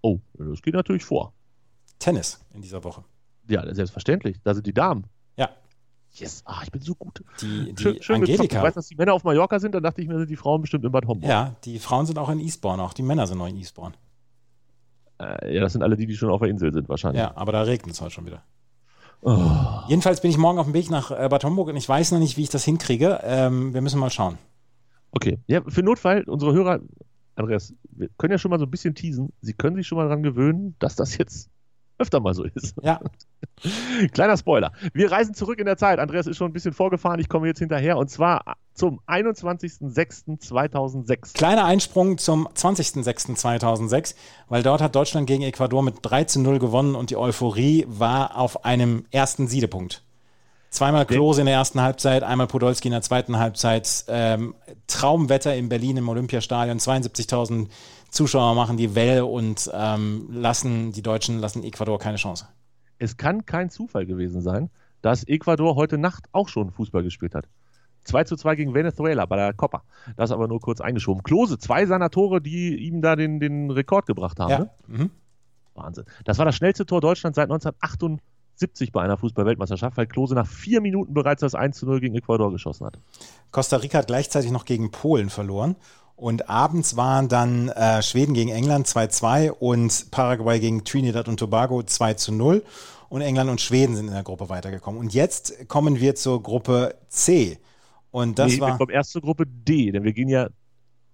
Oh, 0.01 0.19
das 0.33 0.61
geht 0.61 0.73
natürlich 0.73 1.05
vor. 1.05 1.33
Tennis 1.99 2.39
in 2.53 2.61
dieser 2.61 2.83
Woche. 2.83 3.03
Ja, 3.47 3.73
selbstverständlich. 3.73 4.37
Da 4.43 4.53
sind 4.53 4.65
die 4.65 4.73
Damen. 4.73 5.05
Ja. 5.37 5.49
Yes, 6.13 6.43
ah, 6.45 6.61
ich 6.63 6.71
bin 6.71 6.81
so 6.81 6.95
gut. 6.95 7.23
Die, 7.41 7.73
die 7.73 7.81
Schön, 7.81 8.01
schön. 8.01 8.15
Angelika. 8.17 8.57
Ich 8.57 8.63
weiß, 8.63 8.73
dass 8.73 8.87
die 8.87 8.95
Männer 8.95 9.13
auf 9.13 9.23
Mallorca 9.23 9.59
sind, 9.59 9.73
dann 9.73 9.83
dachte 9.83 10.01
ich 10.01 10.07
mir, 10.07 10.17
sind 10.17 10.29
die 10.29 10.35
Frauen 10.35 10.61
bestimmt 10.61 10.83
in 10.83 10.91
Bad 10.91 11.07
Homburg. 11.07 11.29
Ja, 11.29 11.55
die 11.63 11.79
Frauen 11.79 12.05
sind 12.05 12.17
auch 12.17 12.29
in 12.29 12.39
Eastbourne, 12.39 12.83
auch 12.83 12.93
die 12.93 13.03
Männer 13.03 13.27
sind 13.27 13.37
noch 13.37 13.47
in 13.47 13.57
Eastbourne. 13.57 13.95
Äh, 15.21 15.55
ja, 15.55 15.61
das 15.61 15.73
sind 15.73 15.83
alle 15.83 15.97
die, 15.97 16.07
die 16.07 16.15
schon 16.15 16.29
auf 16.29 16.41
der 16.41 16.49
Insel 16.49 16.73
sind, 16.73 16.89
wahrscheinlich. 16.89 17.21
Ja, 17.21 17.33
aber 17.35 17.51
da 17.51 17.61
regnet 17.61 17.93
es 17.93 18.01
heute 18.01 18.11
schon 18.11 18.25
wieder. 18.25 18.43
Oh. 19.21 19.37
Jedenfalls 19.87 20.21
bin 20.21 20.31
ich 20.31 20.37
morgen 20.37 20.57
auf 20.57 20.65
dem 20.65 20.73
Weg 20.73 20.89
nach 20.89 21.11
äh, 21.11 21.27
Bad 21.29 21.43
Homburg 21.43 21.69
und 21.69 21.75
ich 21.75 21.87
weiß 21.87 22.11
noch 22.11 22.19
nicht, 22.19 22.37
wie 22.37 22.43
ich 22.43 22.49
das 22.49 22.65
hinkriege. 22.65 23.19
Ähm, 23.23 23.73
wir 23.73 23.81
müssen 23.81 23.99
mal 23.99 24.09
schauen. 24.09 24.37
Okay. 25.11 25.39
Ja, 25.47 25.61
für 25.67 25.83
Notfall, 25.83 26.23
unsere 26.23 26.53
Hörer, 26.53 26.79
Andreas, 27.35 27.73
wir 27.91 28.09
können 28.17 28.31
ja 28.31 28.37
schon 28.39 28.49
mal 28.49 28.59
so 28.59 28.65
ein 28.65 28.71
bisschen 28.71 28.95
teasen. 28.95 29.31
Sie 29.41 29.53
können 29.53 29.75
sich 29.75 29.85
schon 29.85 29.97
mal 29.97 30.05
daran 30.05 30.23
gewöhnen, 30.23 30.75
dass 30.79 30.95
das 30.95 31.17
jetzt 31.17 31.49
öfter 32.01 32.19
mal 32.19 32.33
so 32.33 32.43
ist. 32.43 32.75
Ja, 32.81 32.99
Kleiner 34.13 34.37
Spoiler. 34.37 34.71
Wir 34.93 35.11
reisen 35.11 35.33
zurück 35.33 35.57
in 35.59 35.65
der 35.65 35.75
Zeit. 35.77 35.97
Andreas 35.99 36.27
ist 36.27 36.37
schon 36.37 36.49
ein 36.49 36.53
bisschen 36.53 36.73
vorgefahren. 36.73 37.19
Ich 37.19 37.27
komme 37.29 37.47
jetzt 37.47 37.57
hinterher 37.59 37.97
und 37.97 38.09
zwar 38.09 38.43
zum 38.73 38.99
21.06.2006. 39.07 41.33
kleiner 41.33 41.65
Einsprung 41.65 42.17
zum 42.17 42.47
20.06.2006, 42.47 44.15
weil 44.47 44.63
dort 44.63 44.81
hat 44.81 44.95
Deutschland 44.95 45.27
gegen 45.27 45.43
Ecuador 45.43 45.83
mit 45.83 45.97
3 46.01 46.23
zu 46.23 46.39
0 46.39 46.57
gewonnen 46.59 46.95
und 46.95 47.11
die 47.11 47.17
Euphorie 47.17 47.85
war 47.87 48.37
auf 48.37 48.63
einem 48.65 49.05
ersten 49.11 49.47
Siedepunkt. 49.47 50.03
Zweimal 50.69 51.05
Klose 51.05 51.41
in 51.41 51.47
der 51.47 51.55
ersten 51.55 51.81
Halbzeit, 51.81 52.23
einmal 52.23 52.47
Podolski 52.47 52.87
in 52.87 52.93
der 52.93 53.01
zweiten 53.01 53.37
Halbzeit. 53.37 54.05
Ähm, 54.07 54.55
Traumwetter 54.87 55.53
in 55.53 55.67
Berlin 55.67 55.97
im 55.97 56.07
Olympiastadion. 56.07 56.79
72.000 56.79 57.67
Zuschauer 58.11 58.55
machen 58.55 58.77
die 58.77 58.93
Welle 58.93 59.25
und 59.25 59.71
ähm, 59.73 60.27
lassen 60.29 60.91
die 60.91 61.01
Deutschen 61.01 61.39
lassen 61.39 61.63
Ecuador 61.63 61.97
keine 61.97 62.17
Chance. 62.17 62.47
Es 62.99 63.17
kann 63.17 63.45
kein 63.45 63.69
Zufall 63.69 64.05
gewesen 64.05 64.41
sein, 64.41 64.69
dass 65.01 65.23
Ecuador 65.23 65.75
heute 65.75 65.97
Nacht 65.97 66.25
auch 66.33 66.49
schon 66.49 66.71
Fußball 66.71 67.03
gespielt 67.03 67.33
hat. 67.33 67.47
2 68.03 68.25
zu 68.25 68.35
2 68.35 68.55
gegen 68.55 68.73
Venezuela 68.73 69.25
bei 69.25 69.37
der 69.37 69.53
Copa. 69.53 69.83
Das 70.17 70.31
aber 70.31 70.47
nur 70.47 70.59
kurz 70.59 70.81
eingeschoben. 70.81 71.23
Klose, 71.23 71.57
zwei 71.57 71.85
seiner 71.85 72.09
Tore, 72.09 72.41
die 72.41 72.75
ihm 72.75 73.01
da 73.01 73.15
den, 73.15 73.39
den 73.39 73.71
Rekord 73.71 74.07
gebracht 74.07 74.39
haben. 74.39 74.49
Ja. 74.49 74.59
Ne? 74.59 74.69
Mhm. 74.87 75.09
Wahnsinn. 75.73 76.05
Das 76.25 76.37
war 76.37 76.45
das 76.45 76.55
schnellste 76.55 76.85
Tor 76.85 76.99
Deutschlands 76.99 77.35
seit 77.37 77.49
1978 77.49 78.91
bei 78.91 79.01
einer 79.01 79.17
Fußball-Weltmeisterschaft, 79.17 79.97
weil 79.97 80.07
Klose 80.07 80.35
nach 80.35 80.47
vier 80.47 80.81
Minuten 80.81 81.13
bereits 81.13 81.41
das 81.41 81.55
1 81.55 81.77
zu 81.77 81.85
0 81.85 82.01
gegen 82.01 82.15
Ecuador 82.15 82.51
geschossen 82.51 82.85
hat. 82.85 82.99
Costa 83.51 83.77
Rica 83.77 83.99
hat 83.99 84.07
gleichzeitig 84.07 84.51
noch 84.51 84.65
gegen 84.65 84.91
Polen 84.91 85.29
verloren. 85.29 85.75
Und 86.21 86.49
abends 86.49 86.95
waren 86.97 87.29
dann 87.29 87.69
äh, 87.69 88.03
Schweden 88.03 88.35
gegen 88.35 88.51
England 88.51 88.85
2-2 88.85 89.49
und 89.49 90.11
Paraguay 90.11 90.59
gegen 90.59 90.83
Trinidad 90.83 91.27
und 91.27 91.37
Tobago 91.37 91.81
2 91.81 92.13
zu 92.13 92.31
0. 92.31 92.63
Und 93.09 93.21
England 93.21 93.49
und 93.49 93.59
Schweden 93.59 93.95
sind 93.95 94.07
in 94.07 94.13
der 94.13 94.21
Gruppe 94.21 94.47
weitergekommen. 94.47 94.99
Und 94.99 95.15
jetzt 95.15 95.67
kommen 95.67 95.99
wir 95.99 96.13
zur 96.13 96.43
Gruppe 96.43 96.93
C. 97.09 97.57
Und 98.11 98.37
das 98.37 98.51
nee, 98.51 98.57
wir 98.59 98.67
war. 98.67 98.77
kommen 98.77 98.91
erst 98.91 99.09
zur 99.09 99.23
Gruppe 99.23 99.47
D, 99.47 99.91
denn 99.91 100.03
wir 100.03 100.13
gehen 100.13 100.29
ja 100.29 100.49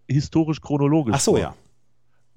historisch 0.10 0.60
chronologisch. 0.60 1.16
Ach 1.16 1.22
so, 1.22 1.32
vor. 1.32 1.40
ja. 1.40 1.56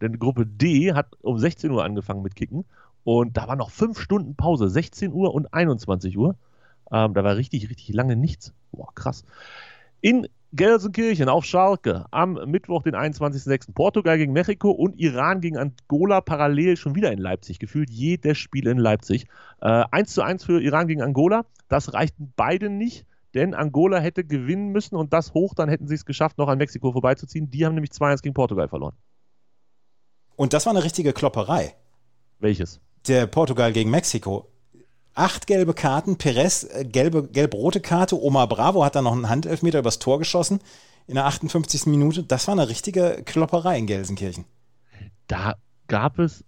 Denn 0.01 0.21
Gruppe 0.21 0.47
D 0.47 0.93
hat 0.93 1.09
um 1.23 1.41
16 1.41 1.73
Uhr 1.73 1.83
angefangen 1.83 2.23
mit 2.23 2.37
Kicken 2.37 2.65
und 3.03 3.37
da 3.37 3.49
war 3.49 3.57
noch 3.57 3.71
fünf 3.71 3.99
Stunden 3.99 4.37
Pause, 4.37 4.69
16 4.69 5.13
Uhr 5.13 5.35
und 5.35 5.53
21 5.53 6.17
Uhr. 6.17 6.37
Ähm, 6.93 7.15
da 7.15 7.25
war 7.25 7.35
richtig, 7.35 7.69
richtig 7.69 7.93
lange 7.93 8.15
nichts. 8.15 8.53
Boah, 8.71 8.95
krass. 8.95 9.25
In 10.01 10.29
Gelsenkirchen 10.53 11.29
auf 11.29 11.45
Schalke 11.45 12.07
am 12.11 12.35
Mittwoch, 12.47 12.83
den 12.83 12.97
21.06. 12.97 13.73
Portugal 13.73 14.19
gegen 14.19 14.33
Mexiko 14.33 14.71
und 14.71 14.99
Iran 14.99 15.41
gegen 15.41 15.57
Angola 15.57 16.21
parallel 16.21 16.77
schon 16.77 16.97
wieder 16.97 17.13
in 17.13 17.19
Leipzig. 17.19 17.61
Gefühlt 17.61 17.89
jedes 17.89 18.39
Spiel 18.39 18.67
in 18.67 18.79
Leipzig. 18.79 19.27
Äh, 19.61 19.85
1 19.91 20.13
zu 20.13 20.23
1 20.23 20.45
für 20.45 20.61
Iran 20.61 20.89
gegen 20.89 21.03
Angola. 21.03 21.47
Das 21.69 21.95
reichten 21.95 22.33
beiden 22.35 22.79
nicht, 22.79 23.07
denn 23.35 23.55
Angola 23.55 24.01
hätte 24.01 24.25
gewinnen 24.25 24.71
müssen 24.71 24.97
und 24.97 25.13
das 25.13 25.35
hoch, 25.35 25.55
dann 25.55 25.69
hätten 25.69 25.87
sie 25.87 25.95
es 25.95 26.05
geschafft, 26.05 26.37
noch 26.37 26.49
an 26.49 26.59
Mexiko 26.59 26.91
vorbeizuziehen. 26.91 27.51
Die 27.51 27.65
haben 27.65 27.75
nämlich 27.75 27.93
2-1 27.93 28.23
gegen 28.23 28.35
Portugal 28.35 28.69
verloren. 28.69 28.97
Und 30.35 30.53
das 30.53 30.67
war 30.67 30.73
eine 30.73 30.83
richtige 30.83 31.13
Klopperei. 31.13 31.75
Welches? 32.41 32.81
Der 33.07 33.27
Portugal 33.27 33.73
gegen 33.73 33.91
Mexiko. 33.91 34.49
Acht 35.14 35.46
gelbe 35.46 35.75
Karten, 35.75 36.16
Perez, 36.16 36.64
äh, 36.64 36.85
gelbe, 36.85 37.29
gelb-rote 37.29 37.81
Karte, 37.81 38.20
Omar 38.23 38.49
Bravo 38.49 38.85
hat 38.85 38.94
dann 38.94 39.05
noch 39.05 39.12
einen 39.12 39.29
Handelfmeter 39.29 39.81
übers 39.81 39.99
Tor 39.99 40.18
geschossen 40.18 40.61
in 41.07 41.14
der 41.14 41.27
58. 41.27 41.87
Minute. 41.87 42.23
Das 42.23 42.46
war 42.46 42.53
eine 42.55 42.68
richtige 42.68 43.23
Klopperei 43.25 43.79
in 43.79 43.87
Gelsenkirchen. 43.87 44.44
Da 45.27 45.55
gab 45.88 46.18
es, 46.18 46.44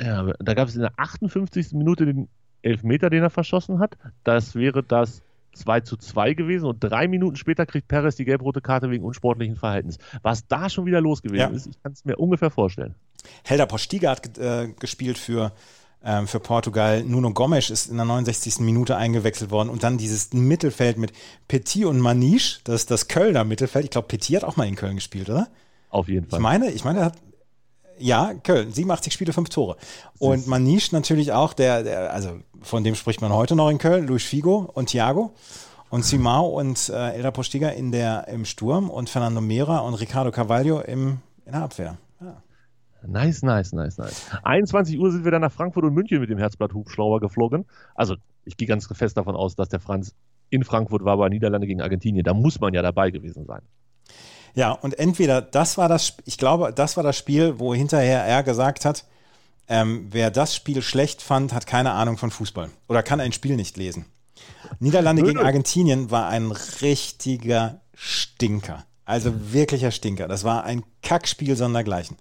ja, 0.00 0.32
da 0.38 0.54
gab 0.54 0.68
es 0.68 0.74
in 0.74 0.82
der 0.82 0.92
58. 0.96 1.72
Minute 1.72 2.06
den 2.06 2.28
Elfmeter, 2.62 3.10
den 3.10 3.22
er 3.22 3.30
verschossen 3.30 3.78
hat. 3.78 3.96
Das 4.24 4.54
wäre 4.56 4.82
das 4.82 5.22
2 5.54 5.80
zu 5.80 5.96
2 5.96 6.34
gewesen 6.34 6.66
und 6.66 6.78
drei 6.80 7.08
Minuten 7.08 7.36
später 7.36 7.66
kriegt 7.66 7.88
Perez 7.88 8.16
die 8.16 8.24
gelb-rote 8.24 8.60
Karte 8.60 8.90
wegen 8.90 9.04
unsportlichen 9.04 9.56
Verhaltens. 9.56 9.98
Was 10.22 10.46
da 10.46 10.68
schon 10.68 10.86
wieder 10.86 11.00
los 11.00 11.22
gewesen 11.22 11.40
Ja. 11.40 11.48
ist, 11.48 11.66
ich 11.66 11.82
kann 11.82 11.92
es 11.92 12.04
mir 12.04 12.16
ungefähr 12.16 12.50
vorstellen. 12.50 12.94
Helder 13.44 13.66
Postiga 13.66 14.10
hat 14.10 14.38
äh, 14.38 14.68
gespielt 14.78 15.18
für, 15.18 15.52
für 16.26 16.40
Portugal. 16.40 17.02
Nuno 17.02 17.32
Gomes 17.32 17.70
ist 17.70 17.90
in 17.90 17.96
der 17.96 18.06
69. 18.06 18.60
Minute 18.60 18.96
eingewechselt 18.96 19.50
worden. 19.50 19.68
Und 19.68 19.82
dann 19.82 19.98
dieses 19.98 20.32
Mittelfeld 20.32 20.96
mit 20.96 21.12
Petit 21.48 21.84
und 21.84 21.98
Maniche, 22.00 22.60
das 22.64 22.82
ist 22.82 22.90
das 22.90 23.08
Kölner 23.08 23.44
Mittelfeld. 23.44 23.84
Ich 23.84 23.90
glaube, 23.90 24.08
Petit 24.08 24.36
hat 24.36 24.44
auch 24.44 24.56
mal 24.56 24.66
in 24.68 24.76
Köln 24.76 24.94
gespielt, 24.96 25.28
oder? 25.28 25.48
Auf 25.90 26.08
jeden 26.08 26.26
Ich 26.26 26.30
Fall. 26.30 26.40
meine, 26.40 26.70
ich 26.70 26.84
meine, 26.84 27.00
er 27.00 27.04
hat. 27.06 27.14
Ja, 28.00 28.32
Köln, 28.44 28.72
87 28.72 29.12
Spiele, 29.12 29.32
5 29.32 29.48
Tore. 29.48 29.76
Und 30.20 30.46
Maniche 30.46 30.94
natürlich 30.94 31.32
auch, 31.32 31.52
der, 31.52 31.82
der, 31.82 32.12
also 32.12 32.38
von 32.62 32.84
dem 32.84 32.94
spricht 32.94 33.20
man 33.20 33.32
heute 33.32 33.56
noch 33.56 33.68
in 33.68 33.78
Köln, 33.78 34.06
Luis 34.06 34.22
Figo 34.22 34.70
und 34.72 34.90
Thiago. 34.90 35.32
Und 35.90 36.04
Simao 36.04 36.46
und 36.46 36.90
äh, 36.90 37.14
Elda 37.14 37.30
Postiga 37.32 37.70
in 37.70 37.90
der, 37.90 38.28
im 38.28 38.44
Sturm 38.44 38.88
und 38.88 39.10
Fernando 39.10 39.40
Mera 39.40 39.78
und 39.78 39.94
Ricardo 39.94 40.30
Carvalho 40.30 40.80
im, 40.80 41.18
in 41.44 41.52
der 41.52 41.62
Abwehr. 41.62 41.96
Nice, 43.06 43.42
nice, 43.42 43.72
nice, 43.72 43.98
nice. 43.98 44.26
21 44.42 44.98
Uhr 44.98 45.12
sind 45.12 45.24
wir 45.24 45.30
dann 45.30 45.42
nach 45.42 45.52
Frankfurt 45.52 45.84
und 45.84 45.94
München 45.94 46.20
mit 46.20 46.30
dem 46.30 46.38
Herzblatt-Hubschrauber 46.38 47.20
geflogen. 47.20 47.64
Also, 47.94 48.16
ich 48.44 48.56
gehe 48.56 48.66
ganz 48.66 48.86
fest 48.86 49.16
davon 49.16 49.36
aus, 49.36 49.54
dass 49.54 49.68
der 49.68 49.80
Franz 49.80 50.14
in 50.50 50.64
Frankfurt 50.64 51.04
war 51.04 51.16
bei 51.16 51.28
Niederlande 51.28 51.66
gegen 51.66 51.80
Argentinien. 51.80 52.24
Da 52.24 52.34
muss 52.34 52.60
man 52.60 52.74
ja 52.74 52.82
dabei 52.82 53.10
gewesen 53.10 53.44
sein. 53.44 53.62
Ja, 54.54 54.72
und 54.72 54.98
entweder 54.98 55.42
das 55.42 55.78
war 55.78 55.88
das, 55.88 56.16
ich 56.24 56.38
glaube, 56.38 56.72
das 56.74 56.96
war 56.96 57.04
das 57.04 57.16
Spiel, 57.16 57.58
wo 57.58 57.74
hinterher 57.74 58.24
er 58.24 58.42
gesagt 58.42 58.84
hat, 58.84 59.04
ähm, 59.68 60.08
wer 60.10 60.30
das 60.30 60.56
Spiel 60.56 60.80
schlecht 60.82 61.20
fand, 61.20 61.52
hat 61.52 61.66
keine 61.66 61.92
Ahnung 61.92 62.16
von 62.16 62.30
Fußball 62.30 62.70
oder 62.88 63.02
kann 63.02 63.20
ein 63.20 63.32
Spiel 63.32 63.56
nicht 63.56 63.76
lesen. 63.76 64.06
Niederlande 64.80 65.22
gegen. 65.22 65.38
Argentinien 65.38 66.10
war 66.10 66.28
ein 66.28 66.52
richtiger 66.80 67.80
Stinker. 67.94 68.84
Also 69.04 69.52
wirklicher 69.52 69.90
Stinker. 69.90 70.28
Das 70.28 70.44
war 70.44 70.64
ein 70.64 70.82
Kackspiel 71.02 71.56
sondergleichen. 71.56 72.16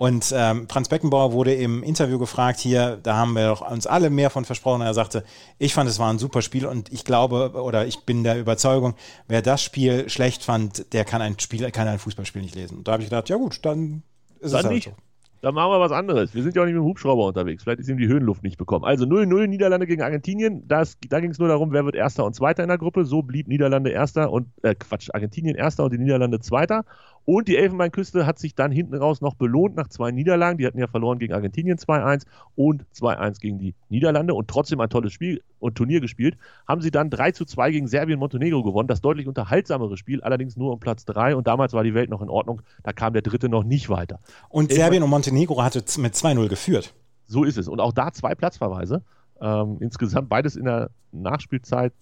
Und 0.00 0.32
ähm, 0.34 0.66
Franz 0.66 0.88
Beckenbauer 0.88 1.32
wurde 1.32 1.52
im 1.52 1.82
Interview 1.82 2.18
gefragt, 2.18 2.58
hier, 2.58 2.98
da 3.02 3.16
haben 3.16 3.34
wir 3.34 3.48
doch 3.48 3.70
uns 3.70 3.86
alle 3.86 4.08
mehr 4.08 4.30
von 4.30 4.46
versprochen. 4.46 4.80
Er 4.80 4.94
sagte, 4.94 5.24
ich 5.58 5.74
fand, 5.74 5.90
es 5.90 5.98
war 5.98 6.10
ein 6.10 6.18
super 6.18 6.40
Spiel 6.40 6.64
und 6.64 6.90
ich 6.90 7.04
glaube 7.04 7.50
oder 7.52 7.84
ich 7.86 7.98
bin 8.06 8.24
der 8.24 8.38
Überzeugung, 8.38 8.94
wer 9.28 9.42
das 9.42 9.62
Spiel 9.62 10.08
schlecht 10.08 10.42
fand, 10.42 10.90
der 10.94 11.04
kann 11.04 11.20
ein 11.20 11.38
Spiel, 11.38 11.70
kann 11.70 11.86
ein 11.86 11.98
Fußballspiel 11.98 12.40
nicht 12.40 12.54
lesen. 12.54 12.78
Und 12.78 12.88
da 12.88 12.92
habe 12.92 13.02
ich 13.02 13.10
gedacht, 13.10 13.28
ja 13.28 13.36
gut, 13.36 13.58
dann 13.60 14.02
ist 14.38 14.46
es 14.46 14.52
Dann 14.52 14.62
halt 14.62 14.74
nicht. 14.74 14.84
so. 14.86 15.09
Dann 15.42 15.54
machen 15.54 15.70
wir 15.72 15.80
was 15.80 15.92
anderes. 15.92 16.34
Wir 16.34 16.42
sind 16.42 16.54
ja 16.54 16.62
auch 16.62 16.66
nicht 16.66 16.74
mit 16.74 16.82
dem 16.82 16.86
Hubschrauber 16.86 17.26
unterwegs. 17.26 17.62
Vielleicht 17.62 17.80
ist 17.80 17.88
ihm 17.88 17.96
die 17.96 18.08
Höhenluft 18.08 18.42
nicht 18.42 18.58
bekommen. 18.58 18.84
Also 18.84 19.06
0-0 19.06 19.46
Niederlande 19.46 19.86
gegen 19.86 20.02
Argentinien. 20.02 20.68
Das, 20.68 20.98
da 21.08 21.20
ging 21.20 21.30
es 21.30 21.38
nur 21.38 21.48
darum, 21.48 21.72
wer 21.72 21.86
wird 21.86 21.94
Erster 21.94 22.26
und 22.26 22.34
Zweiter 22.34 22.62
in 22.62 22.68
der 22.68 22.76
Gruppe. 22.76 23.06
So 23.06 23.22
blieb 23.22 23.48
Niederlande 23.48 23.90
Erster 23.90 24.30
und, 24.30 24.48
äh, 24.62 24.74
Quatsch, 24.74 25.08
Argentinien 25.14 25.56
Erster 25.56 25.84
und 25.84 25.94
die 25.94 25.98
Niederlande 25.98 26.40
Zweiter. 26.40 26.84
Und 27.24 27.48
die 27.48 27.56
Elfenbeinküste 27.56 28.26
hat 28.26 28.38
sich 28.38 28.54
dann 28.54 28.70
hinten 28.70 28.94
raus 28.94 29.22
noch 29.22 29.34
belohnt 29.34 29.76
nach 29.76 29.88
zwei 29.88 30.10
Niederlagen. 30.10 30.58
Die 30.58 30.66
hatten 30.66 30.78
ja 30.78 30.88
verloren 30.88 31.18
gegen 31.18 31.32
Argentinien 31.32 31.78
2-1 31.78 32.26
und 32.54 32.84
2-1 32.94 33.40
gegen 33.40 33.58
die 33.58 33.74
Niederlande 33.88 34.34
und 34.34 34.48
trotzdem 34.48 34.80
ein 34.80 34.90
tolles 34.90 35.12
Spiel 35.12 35.42
und 35.60 35.76
Turnier 35.76 36.00
gespielt. 36.00 36.36
Haben 36.66 36.80
sie 36.80 36.90
dann 36.90 37.10
3-2 37.10 37.70
gegen 37.70 37.86
Serbien-Montenegro 37.86 38.62
gewonnen. 38.62 38.88
Das 38.88 39.00
deutlich 39.00 39.28
unterhaltsamere 39.28 39.96
Spiel, 39.96 40.20
allerdings 40.22 40.56
nur 40.56 40.72
um 40.72 40.80
Platz 40.80 41.04
3. 41.04 41.36
Und 41.36 41.46
damals 41.46 41.72
war 41.72 41.84
die 41.84 41.94
Welt 41.94 42.10
noch 42.10 42.22
in 42.22 42.28
Ordnung. 42.28 42.62
Da 42.82 42.92
kam 42.92 43.12
der 43.12 43.22
dritte 43.22 43.48
noch 43.48 43.64
nicht 43.64 43.88
weiter. 43.88 44.20
Und 44.48 44.72
Serbien 44.72 45.02
und 45.02 45.10
Montenegro 45.10 45.62
hatte 45.62 45.84
mit 46.00 46.14
2-0 46.14 46.48
geführt. 46.48 46.94
So 47.26 47.44
ist 47.44 47.58
es. 47.58 47.68
Und 47.68 47.80
auch 47.80 47.92
da 47.92 48.12
zwei 48.12 48.34
Platzverweise. 48.34 49.02
Ähm, 49.40 49.78
insgesamt 49.80 50.28
beides 50.28 50.56
in 50.56 50.64
der 50.64 50.90
Nachspielzeit, 51.12 51.92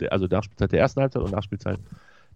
der, 0.00 0.12
also 0.12 0.26
Nachspielzeit 0.26 0.72
der 0.72 0.80
ersten 0.80 1.00
Halbzeit 1.00 1.22
und 1.22 1.32
Nachspielzeit 1.32 1.78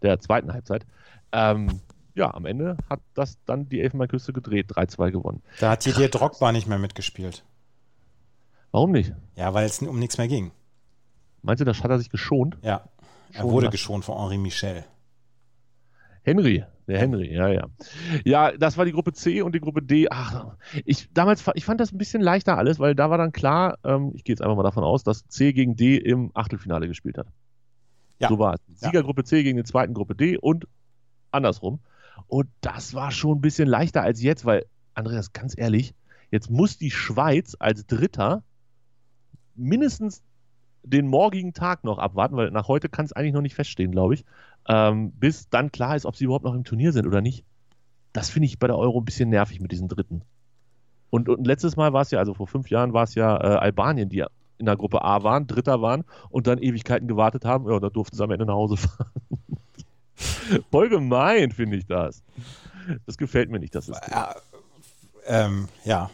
der 0.03 0.21
zweiten 0.21 0.53
Halbzeit. 0.53 0.87
Ähm, 1.33 1.81
ja, 2.14 2.35
am 2.35 2.47
Ende 2.47 2.77
hat 2.90 3.01
das 3.14 3.38
dann 3.47 3.68
die 3.68 3.81
Elfenbeinküste 3.81 4.33
gedreht, 4.33 4.71
3-2 4.71 5.11
gewonnen. 5.11 5.42
Da 5.61 5.71
hat 5.71 5.85
Didier 5.85 6.09
Drogba 6.09 6.53
nicht 6.53 6.66
mehr 6.66 6.79
mitgespielt. 6.79 7.44
Warum 8.70 8.92
nicht? 8.92 9.12
Ja, 9.37 9.54
weil 9.54 9.66
es 9.66 9.81
um 9.81 9.98
nichts 9.98 10.18
mehr 10.18 10.28
ging. 10.28 10.50
Meinst 11.42 11.61
du, 11.61 11.64
das 11.64 11.83
hat 11.83 11.90
er 11.90 11.98
sich 11.98 12.11
geschont? 12.11 12.59
Ja, 12.62 12.88
er 13.33 13.40
Schon 13.40 13.50
wurde 13.50 13.66
lassen. 13.66 13.72
geschont 13.72 14.04
von 14.04 14.18
Henri 14.18 14.38
Michel. 14.38 14.85
Henry, 16.22 16.64
der 16.87 16.98
Henry, 16.98 17.33
ja, 17.33 17.48
ja. 17.48 17.66
Ja, 18.24 18.52
das 18.52 18.76
war 18.76 18.85
die 18.85 18.92
Gruppe 18.92 19.12
C 19.12 19.40
und 19.40 19.54
die 19.54 19.61
Gruppe 19.61 19.83
D. 19.83 20.09
Ach, 20.11 20.57
ich 20.85 21.09
damals, 21.14 21.42
ich 21.54 21.64
fand 21.64 21.81
das 21.81 21.92
ein 21.92 21.98
bisschen 21.98 22.20
leichter 22.20 22.59
alles, 22.59 22.78
weil 22.78 22.94
da 22.94 23.09
war 23.09 23.16
dann 23.16 23.33
klar, 23.33 23.78
ähm, 23.85 24.12
ich 24.14 24.24
gehe 24.24 24.35
jetzt 24.35 24.42
einfach 24.42 24.57
mal 24.57 24.62
davon 24.62 24.85
aus, 24.85 25.04
dass 25.04 25.26
C 25.28 25.52
gegen 25.52 25.76
D 25.76 25.96
im 25.96 26.31
Achtelfinale 26.35 26.87
gespielt 26.87 27.16
hat. 27.16 27.28
Ja. 28.18 28.28
So 28.28 28.38
war 28.38 28.54
es. 28.54 28.61
Ja. 28.81 28.88
Siegergruppe 28.88 29.24
C 29.24 29.42
gegen 29.42 29.57
den 29.57 29.64
zweiten 29.64 29.94
Gruppe 29.94 30.14
D 30.14 30.37
und 30.37 30.66
andersrum. 31.31 31.81
Und 32.26 32.48
das 32.61 32.94
war 32.94 33.11
schon 33.11 33.38
ein 33.38 33.40
bisschen 33.40 33.68
leichter 33.68 34.02
als 34.02 34.20
jetzt, 34.22 34.44
weil, 34.44 34.66
Andreas, 34.94 35.33
ganz 35.33 35.54
ehrlich, 35.57 35.94
jetzt 36.31 36.50
muss 36.50 36.76
die 36.76 36.90
Schweiz 36.90 37.57
als 37.59 37.87
Dritter 37.87 38.42
mindestens 39.59 40.23
den 40.83 41.09
morgigen 41.09 41.53
Tag 41.53 41.85
noch 41.85 41.99
abwarten, 41.99 42.37
weil 42.37 42.51
nach 42.51 42.68
heute 42.68 42.88
kann 42.88 43.05
es 43.05 43.12
eigentlich 43.12 43.35
noch 43.35 43.42
nicht 43.42 43.55
feststehen, 43.55 43.92
glaube 43.92 44.14
ich, 44.14 44.25
ähm, 44.68 45.12
bis 45.12 45.49
dann 45.49 45.73
klar 45.73 45.97
ist, 45.97 46.07
ob 46.07 46.16
sie 46.16 46.25
überhaupt 46.25 46.44
noch 46.44 46.55
im 46.55 46.64
Turnier 46.64 46.92
sind 46.92 47.07
oder 47.07 47.21
nicht. 47.21 47.44
Das 48.12 48.31
finde 48.31 48.47
ich 48.47 48.59
bei 48.59 48.66
der 48.66 48.79
Euro 48.79 49.01
ein 49.01 49.05
bisschen 49.05 49.29
nervig 49.29 49.61
mit 49.61 49.73
diesen 49.73 49.88
Dritten. 49.88 50.23
Und, 51.11 51.29
und 51.29 51.47
letztes 51.47 51.77
Mal 51.77 51.92
war 51.92 52.03
es 52.03 52.11
ja, 52.11 52.18
also 52.18 52.35
vor 52.35 52.47
fünf 52.47 52.71
Jahren 52.71 52.92
war 52.92 53.05
es 53.05 53.14
ja 53.14 53.37
äh, 53.37 53.57
Albanien, 53.57 54.09
die 54.09 54.25
in 54.59 54.66
der 54.66 54.77
Gruppe 54.77 55.03
A 55.03 55.23
waren, 55.23 55.47
Dritter 55.47 55.81
waren 55.81 56.05
und 56.31 56.47
dann 56.47 56.59
Ewigkeiten 56.59 57.09
gewartet 57.09 57.44
haben. 57.44 57.71
Ja, 57.71 57.79
da 57.79 57.88
durften 57.90 58.16
sie 58.16 58.25
am 58.25 58.31
Ende 58.31 58.44
nach 58.44 58.55
Hause 58.55 58.77
fahren. 58.77 59.11
Voll 60.71 60.88
gemein, 60.88 61.53
finde 61.53 61.77
ich 61.77 61.87
das. 61.87 62.23
Das 63.07 63.16
gefällt 63.16 63.51
mir 63.51 63.61
nicht, 63.61 63.75
das 63.75 63.88
ist. 63.88 64.01
Ja, 64.11 64.35
ähm, 65.27 65.68
ja. 65.85 66.11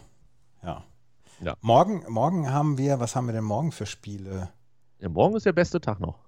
Ja. 1.45 1.57
Morgen, 1.61 2.05
morgen 2.09 2.51
haben 2.51 2.79
wir, 2.79 3.01
was 3.01 3.15
haben 3.15 3.27
wir 3.27 3.35
denn 3.35 3.45
morgen 3.45 3.71
für 3.71 3.85
Spiele? 3.85 4.49
Ja, 4.99 5.11
morgen 5.11 5.37
ist 5.37 5.45
der 5.45 5.53
beste 5.53 5.79
Tag 5.79 6.01
noch. 6.01 6.19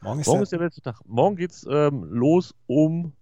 Morgen 0.00 0.20
ist, 0.20 0.28
Morgen 0.28 0.38
der, 0.38 0.42
ist 0.44 0.52
der 0.52 0.58
beste 0.58 0.80
Tag. 0.80 1.00
Morgen 1.06 1.34
geht's 1.34 1.66
ähm, 1.68 2.04
los 2.04 2.54
um. 2.66 3.12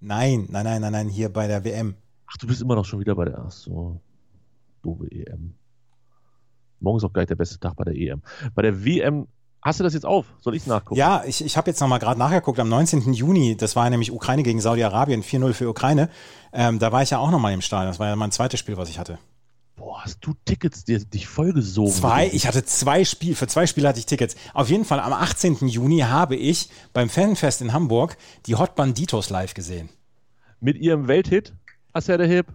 Nein, 0.00 0.46
nein, 0.50 0.64
nein, 0.64 0.80
nein, 0.80 0.92
nein, 0.92 1.08
hier 1.08 1.32
bei 1.32 1.48
der 1.48 1.64
WM. 1.64 1.96
Ach, 2.26 2.36
du 2.36 2.46
bist 2.46 2.62
immer 2.62 2.76
noch 2.76 2.84
schon 2.84 3.00
wieder 3.00 3.16
bei 3.16 3.24
der. 3.24 3.42
Ach 3.44 3.50
so. 3.50 4.00
Doofe 4.82 5.10
EM. 5.10 5.54
Morgen 6.78 6.98
ist 6.98 7.04
auch 7.04 7.12
gleich 7.12 7.26
der 7.26 7.34
beste 7.34 7.58
Tag 7.58 7.74
bei 7.74 7.84
der 7.84 7.96
EM. 7.96 8.22
Bei 8.54 8.62
der 8.62 8.84
WM. 8.84 9.26
Hast 9.60 9.80
du 9.80 9.84
das 9.84 9.94
jetzt 9.94 10.06
auf? 10.06 10.26
Soll 10.40 10.54
ich 10.54 10.64
nachgucken? 10.68 10.96
Ja, 10.96 11.24
ich, 11.26 11.44
ich 11.44 11.56
habe 11.56 11.68
jetzt 11.68 11.80
nochmal 11.80 11.98
gerade 11.98 12.20
nachgeguckt, 12.20 12.60
am 12.60 12.68
19. 12.68 13.12
Juni, 13.12 13.56
das 13.56 13.74
war 13.74 13.90
nämlich 13.90 14.12
Ukraine 14.12 14.44
gegen 14.44 14.60
Saudi-Arabien, 14.60 15.24
4-0 15.24 15.52
für 15.52 15.68
Ukraine. 15.68 16.08
Ähm, 16.52 16.78
da 16.78 16.92
war 16.92 17.02
ich 17.02 17.10
ja 17.10 17.18
auch 17.18 17.32
nochmal 17.32 17.52
im 17.52 17.60
Stadion. 17.60 17.88
Das 17.88 17.98
war 17.98 18.06
ja 18.06 18.14
mein 18.14 18.30
zweites 18.30 18.60
Spiel, 18.60 18.76
was 18.76 18.88
ich 18.88 19.00
hatte. 19.00 19.18
Boah, 19.78 20.02
hast 20.04 20.18
du 20.22 20.34
Tickets 20.44 20.84
dir, 20.84 20.98
dich 20.98 21.28
vollgesogen? 21.28 21.92
Zwei, 21.92 22.28
ich 22.32 22.46
hatte 22.48 22.64
zwei 22.64 23.04
Spiele, 23.04 23.36
für 23.36 23.46
zwei 23.46 23.66
Spiele 23.66 23.88
hatte 23.88 24.00
ich 24.00 24.06
Tickets. 24.06 24.34
Auf 24.52 24.70
jeden 24.70 24.84
Fall 24.84 24.98
am 24.98 25.12
18. 25.12 25.68
Juni 25.68 26.00
habe 26.00 26.34
ich 26.34 26.68
beim 26.92 27.08
Fanfest 27.08 27.62
in 27.62 27.72
Hamburg 27.72 28.16
die 28.46 28.56
Hot 28.56 28.74
Banditos 28.74 29.30
live 29.30 29.54
gesehen. 29.54 29.88
Mit 30.60 30.76
ihrem 30.76 31.06
Welthit? 31.06 31.54
Hast 31.94 32.08
du 32.08 32.12
ja 32.12 32.18
der 32.18 32.26
Hip? 32.26 32.46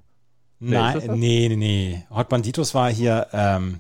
Nein, 0.60 1.00
nee, 1.18 1.48
nee, 1.48 1.56
nee. 1.56 2.06
Hot 2.10 2.28
Banditos 2.28 2.76
war 2.76 2.92
hier, 2.92 3.28
ähm, 3.32 3.80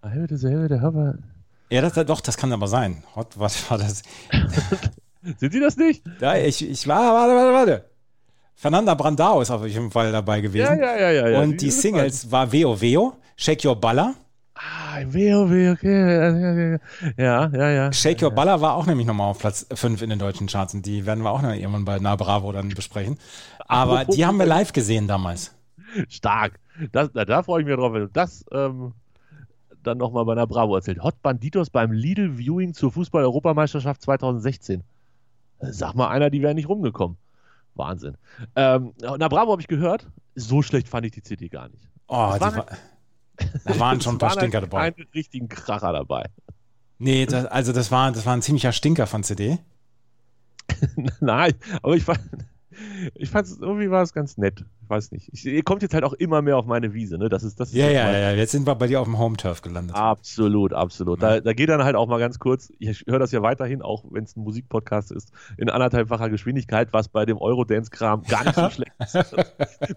Ah, 0.00 0.14
ja, 0.14 1.80
das, 1.82 2.06
doch, 2.06 2.20
das 2.20 2.36
kann 2.36 2.52
aber 2.52 2.68
sein. 2.68 3.02
Hot, 3.16 3.36
was 3.36 3.68
war 3.68 3.78
das? 3.78 4.02
Sind 5.38 5.52
sie 5.52 5.58
das 5.58 5.76
nicht? 5.76 6.04
Da, 6.20 6.36
ich, 6.36 6.64
ich 6.64 6.86
war, 6.86 7.12
warte, 7.12 7.34
warte, 7.34 7.52
warte. 7.52 7.95
Fernanda 8.56 8.94
Brandao 8.94 9.42
ist 9.42 9.50
auf 9.50 9.66
jeden 9.66 9.90
Fall 9.90 10.10
dabei 10.12 10.40
gewesen. 10.40 10.78
ja, 10.78 10.96
ja, 10.96 11.10
ja. 11.10 11.28
ja. 11.28 11.40
Und 11.40 11.60
die 11.60 11.70
Singles 11.70 12.30
war 12.30 12.50
Veo 12.50 12.80
Veo, 12.80 13.12
Shake 13.36 13.64
Your 13.64 13.76
Baller. 13.76 14.14
Ah, 14.54 15.02
WoW, 15.04 15.72
okay. 15.72 16.78
Ja, 17.18 17.46
ja, 17.48 17.70
ja. 17.70 17.92
Shake 17.92 18.22
Your 18.22 18.30
Baller 18.30 18.62
war 18.62 18.74
auch 18.74 18.86
nämlich 18.86 19.06
nochmal 19.06 19.28
auf 19.28 19.38
Platz 19.38 19.66
5 19.72 20.00
in 20.00 20.08
den 20.08 20.18
deutschen 20.18 20.46
Charts 20.46 20.72
und 20.72 20.86
die 20.86 21.04
werden 21.04 21.22
wir 21.22 21.30
auch 21.30 21.42
noch 21.42 21.52
irgendwann 21.52 21.84
bei 21.84 21.98
Na 22.00 22.16
Bravo 22.16 22.50
dann 22.52 22.70
besprechen. 22.70 23.18
Aber 23.66 24.06
die 24.06 24.24
haben 24.24 24.38
wir 24.38 24.46
live 24.46 24.72
gesehen 24.72 25.06
damals. 25.06 25.54
Stark. 26.08 26.58
Das, 26.92 27.12
da, 27.12 27.26
da 27.26 27.42
freue 27.42 27.60
ich 27.60 27.66
mich 27.66 27.76
drauf, 27.76 27.92
wenn 27.92 28.02
du 28.02 28.08
das 28.08 28.46
ähm, 28.52 28.94
dann 29.82 29.98
nochmal 29.98 30.24
bei 30.24 30.32
einer 30.32 30.46
Bravo 30.46 30.74
erzählt. 30.74 31.02
Hot 31.02 31.20
Banditos 31.20 31.68
beim 31.68 31.92
Lidl 31.92 32.38
Viewing 32.38 32.72
zur 32.72 32.90
Fußball-Europameisterschaft 32.92 34.00
2016. 34.00 34.82
Sag 35.60 35.94
mal 35.94 36.08
einer, 36.08 36.30
die 36.30 36.40
wäre 36.40 36.54
nicht 36.54 36.68
rumgekommen. 36.68 37.18
Wahnsinn. 37.76 38.16
Ähm, 38.54 38.92
na, 39.00 39.28
Bravo 39.28 39.52
habe 39.52 39.60
ich 39.60 39.68
gehört. 39.68 40.10
So 40.34 40.62
schlecht 40.62 40.88
fand 40.88 41.06
ich 41.06 41.12
die 41.12 41.22
CD 41.22 41.48
gar 41.48 41.68
nicht. 41.68 41.88
Oh, 42.08 42.30
Das 42.32 42.40
waren 42.40 42.56
war, 42.56 42.66
da 43.64 43.78
waren 43.78 44.00
schon 44.00 44.16
ein 44.16 44.18
paar 44.18 44.30
waren 44.30 44.38
Stinker 44.38 44.60
halt 44.60 44.72
dabei. 44.72 44.90
Keine 44.92 45.06
richtigen 45.14 45.48
Kracher 45.48 45.92
dabei. 45.92 46.26
Nee, 46.98 47.26
das, 47.26 47.46
also 47.46 47.72
das 47.72 47.90
war, 47.90 48.12
das 48.12 48.24
war 48.26 48.34
ein 48.34 48.42
ziemlicher 48.42 48.72
Stinker 48.72 49.06
von 49.06 49.22
CD. 49.22 49.58
Nein, 51.20 51.54
aber 51.82 51.96
ich 51.96 52.04
fand, 52.04 52.20
ich 53.14 53.30
fand 53.30 53.48
irgendwie 53.60 53.90
war 53.90 54.02
es 54.02 54.12
ganz 54.12 54.36
nett. 54.36 54.64
Ich 54.82 54.90
weiß 54.90 55.10
nicht. 55.10 55.28
Ich, 55.32 55.44
ihr 55.44 55.62
kommt 55.64 55.82
jetzt 55.82 55.94
halt 55.94 56.04
auch 56.04 56.12
immer 56.12 56.42
mehr 56.42 56.56
auf 56.56 56.66
meine 56.66 56.94
Wiese, 56.94 57.18
ne? 57.18 57.28
Das 57.28 57.42
ist 57.42 57.58
das. 57.58 57.70
Ist 57.70 57.74
Ja, 57.74 57.90
ja, 57.90 58.10
ja, 58.12 58.30
jetzt 58.32 58.52
sind 58.52 58.66
wir 58.66 58.74
bei 58.76 58.86
dir 58.86 59.00
auf 59.00 59.06
dem 59.06 59.18
Home-Turf 59.18 59.60
gelandet. 59.62 59.96
Absolut, 59.96 60.72
absolut. 60.72 61.20
Da, 61.20 61.40
da 61.40 61.52
geht 61.54 61.68
dann 61.68 61.82
halt 61.82 61.96
auch 61.96 62.06
mal 62.06 62.20
ganz 62.20 62.38
kurz, 62.38 62.72
ich 62.78 63.04
höre 63.06 63.18
das 63.18 63.32
ja 63.32 63.42
weiterhin, 63.42 63.82
auch 63.82 64.04
wenn 64.10 64.24
es 64.24 64.36
ein 64.36 64.42
Musikpodcast 64.42 65.10
ist, 65.10 65.32
in 65.56 65.70
anderthalbfacher 65.70 66.30
Geschwindigkeit, 66.30 66.92
was 66.92 67.08
bei 67.08 67.26
dem 67.26 67.38
Eurodance-Kram 67.38 68.22
gar 68.24 68.44
nicht 68.44 68.54
so 68.54 68.70
schlecht 68.70 68.92
ist. 69.00 69.34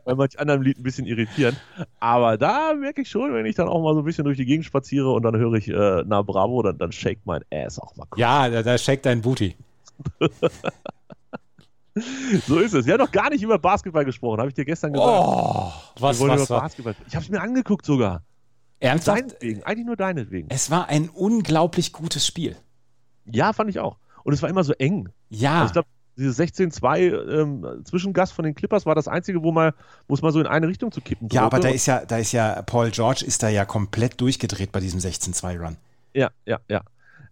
bei 0.05 0.15
manch 0.15 0.39
anderem 0.39 0.63
Lied 0.63 0.79
ein 0.79 0.83
bisschen 0.83 1.05
irritierend. 1.05 1.59
Aber 1.99 2.37
da 2.37 2.73
merke 2.73 3.03
ich 3.03 3.09
schon, 3.09 3.33
wenn 3.33 3.45
ich 3.45 3.55
dann 3.55 3.67
auch 3.67 3.83
mal 3.83 3.93
so 3.93 3.99
ein 3.99 4.05
bisschen 4.05 4.25
durch 4.25 4.37
die 4.37 4.45
Gegend 4.45 4.65
spaziere 4.65 5.11
und 5.11 5.21
dann 5.23 5.37
höre 5.37 5.53
ich 5.53 5.67
äh, 5.67 6.03
Na 6.07 6.23
Bravo, 6.23 6.63
dann, 6.63 6.77
dann 6.77 6.91
shake 6.91 7.19
mein 7.25 7.43
Ass 7.53 7.77
auch 7.77 7.95
mal 7.95 8.05
kurz. 8.09 8.19
Ja, 8.19 8.49
da, 8.49 8.63
da 8.63 8.77
shake 8.77 9.03
dein 9.03 9.21
Booty. 9.21 9.55
So 12.47 12.59
ist 12.59 12.73
es. 12.73 12.85
Wir 12.85 12.93
haben 12.93 13.01
noch 13.01 13.11
gar 13.11 13.29
nicht 13.29 13.41
über 13.41 13.57
Basketball 13.57 14.05
gesprochen, 14.05 14.39
habe 14.39 14.49
ich 14.49 14.55
dir 14.55 14.65
gestern 14.65 14.93
gesagt. 14.93 15.09
Oh, 15.11 15.71
was, 15.99 16.19
Wir 16.19 16.27
was? 16.27 16.47
Basketball. 16.47 16.95
Ich 17.07 17.15
habe 17.15 17.23
es 17.23 17.29
mir 17.29 17.41
angeguckt 17.41 17.85
sogar. 17.85 18.23
Ernsthaft? 18.79 19.19
Deinetwegen, 19.19 19.63
eigentlich 19.63 19.85
nur 19.85 19.95
deinetwegen. 19.97 20.49
Es 20.49 20.71
war 20.71 20.87
ein 20.87 21.09
unglaublich 21.09 21.91
gutes 21.91 22.25
Spiel. 22.25 22.55
Ja, 23.25 23.53
fand 23.53 23.69
ich 23.69 23.79
auch. 23.79 23.97
Und 24.23 24.33
es 24.33 24.41
war 24.41 24.49
immer 24.49 24.63
so 24.63 24.73
eng. 24.73 25.09
Ja, 25.29 25.61
Also 25.61 25.65
ich 25.67 25.73
glaube, 25.73 25.87
dieses 26.17 26.39
16-2 26.39 27.39
ähm, 27.41 27.85
Zwischengast 27.85 28.33
von 28.33 28.43
den 28.43 28.53
Clippers 28.53 28.85
war 28.85 28.95
das 28.95 29.07
einzige, 29.07 29.41
wo 29.41 29.51
mal, 29.51 29.73
wo 30.07 30.13
es 30.13 30.21
mal 30.21 30.31
so 30.31 30.39
in 30.39 30.47
eine 30.47 30.67
Richtung 30.67 30.91
zu 30.91 31.01
kippen 31.01 31.29
ja, 31.31 31.43
aber 31.43 31.59
da 31.59 31.69
ist 31.69 31.85
ja, 31.85 32.05
da 32.05 32.17
ist 32.17 32.33
ja, 32.33 32.61
Paul 32.63 32.91
George 32.91 33.23
ist 33.25 33.41
da 33.41 33.49
ja 33.49 33.65
komplett 33.65 34.19
durchgedreht 34.19 34.71
bei 34.71 34.81
diesem 34.81 34.99
16-2-Run. 34.99 35.77
Ja, 36.13 36.29
ja, 36.45 36.59
ja. 36.67 36.81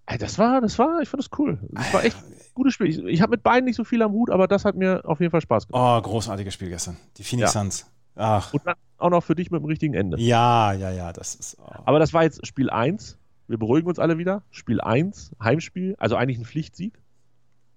Ey, 0.05 0.17
das 0.17 0.39
war, 0.39 0.61
das 0.61 0.79
war, 0.79 1.01
ich 1.01 1.09
fand 1.09 1.21
das 1.21 1.29
cool. 1.37 1.59
Das 1.71 1.93
war 1.93 2.05
echt 2.05 2.17
gutes 2.57 2.73
Spiel. 2.73 2.87
Ich, 2.87 2.97
ich 2.99 3.21
habe 3.21 3.31
mit 3.31 3.43
beiden 3.43 3.65
nicht 3.65 3.75
so 3.77 3.83
viel 3.85 4.01
am 4.01 4.11
Hut, 4.11 4.29
aber 4.29 4.47
das 4.47 4.65
hat 4.65 4.75
mir 4.75 5.01
auf 5.05 5.19
jeden 5.21 5.31
Fall 5.31 5.41
Spaß 5.41 5.67
gemacht. 5.67 6.03
Oh, 6.05 6.09
großartiges 6.09 6.53
Spiel 6.53 6.69
gestern. 6.69 6.97
Die 7.17 7.23
Phoenix 7.23 7.53
Ja. 7.53 7.61
Suns. 7.61 7.85
Ach, 8.15 8.53
Und 8.53 8.65
dann 8.65 8.75
auch 8.97 9.09
noch 9.11 9.23
für 9.23 9.35
dich 9.35 9.51
mit 9.51 9.61
dem 9.61 9.65
richtigen 9.65 9.93
Ende. 9.93 10.19
ja, 10.19 10.73
ja, 10.73 10.91
ja, 10.91 11.13
das 11.13 11.35
ist. 11.35 11.57
Oh. 11.59 11.71
Aber 11.85 11.99
das 11.99 12.13
war 12.13 12.23
jetzt 12.23 12.45
Spiel 12.45 12.69
1. 12.69 13.17
Wir 13.47 13.57
beruhigen 13.57 13.87
uns 13.87 13.99
alle 13.99 14.17
wieder. 14.17 14.41
Spiel 14.51 14.81
1, 14.81 15.31
Heimspiel, 15.41 15.95
also 15.99 16.15
eigentlich 16.17 16.37
ein 16.39 16.45
Pflichtsieg. 16.45 16.99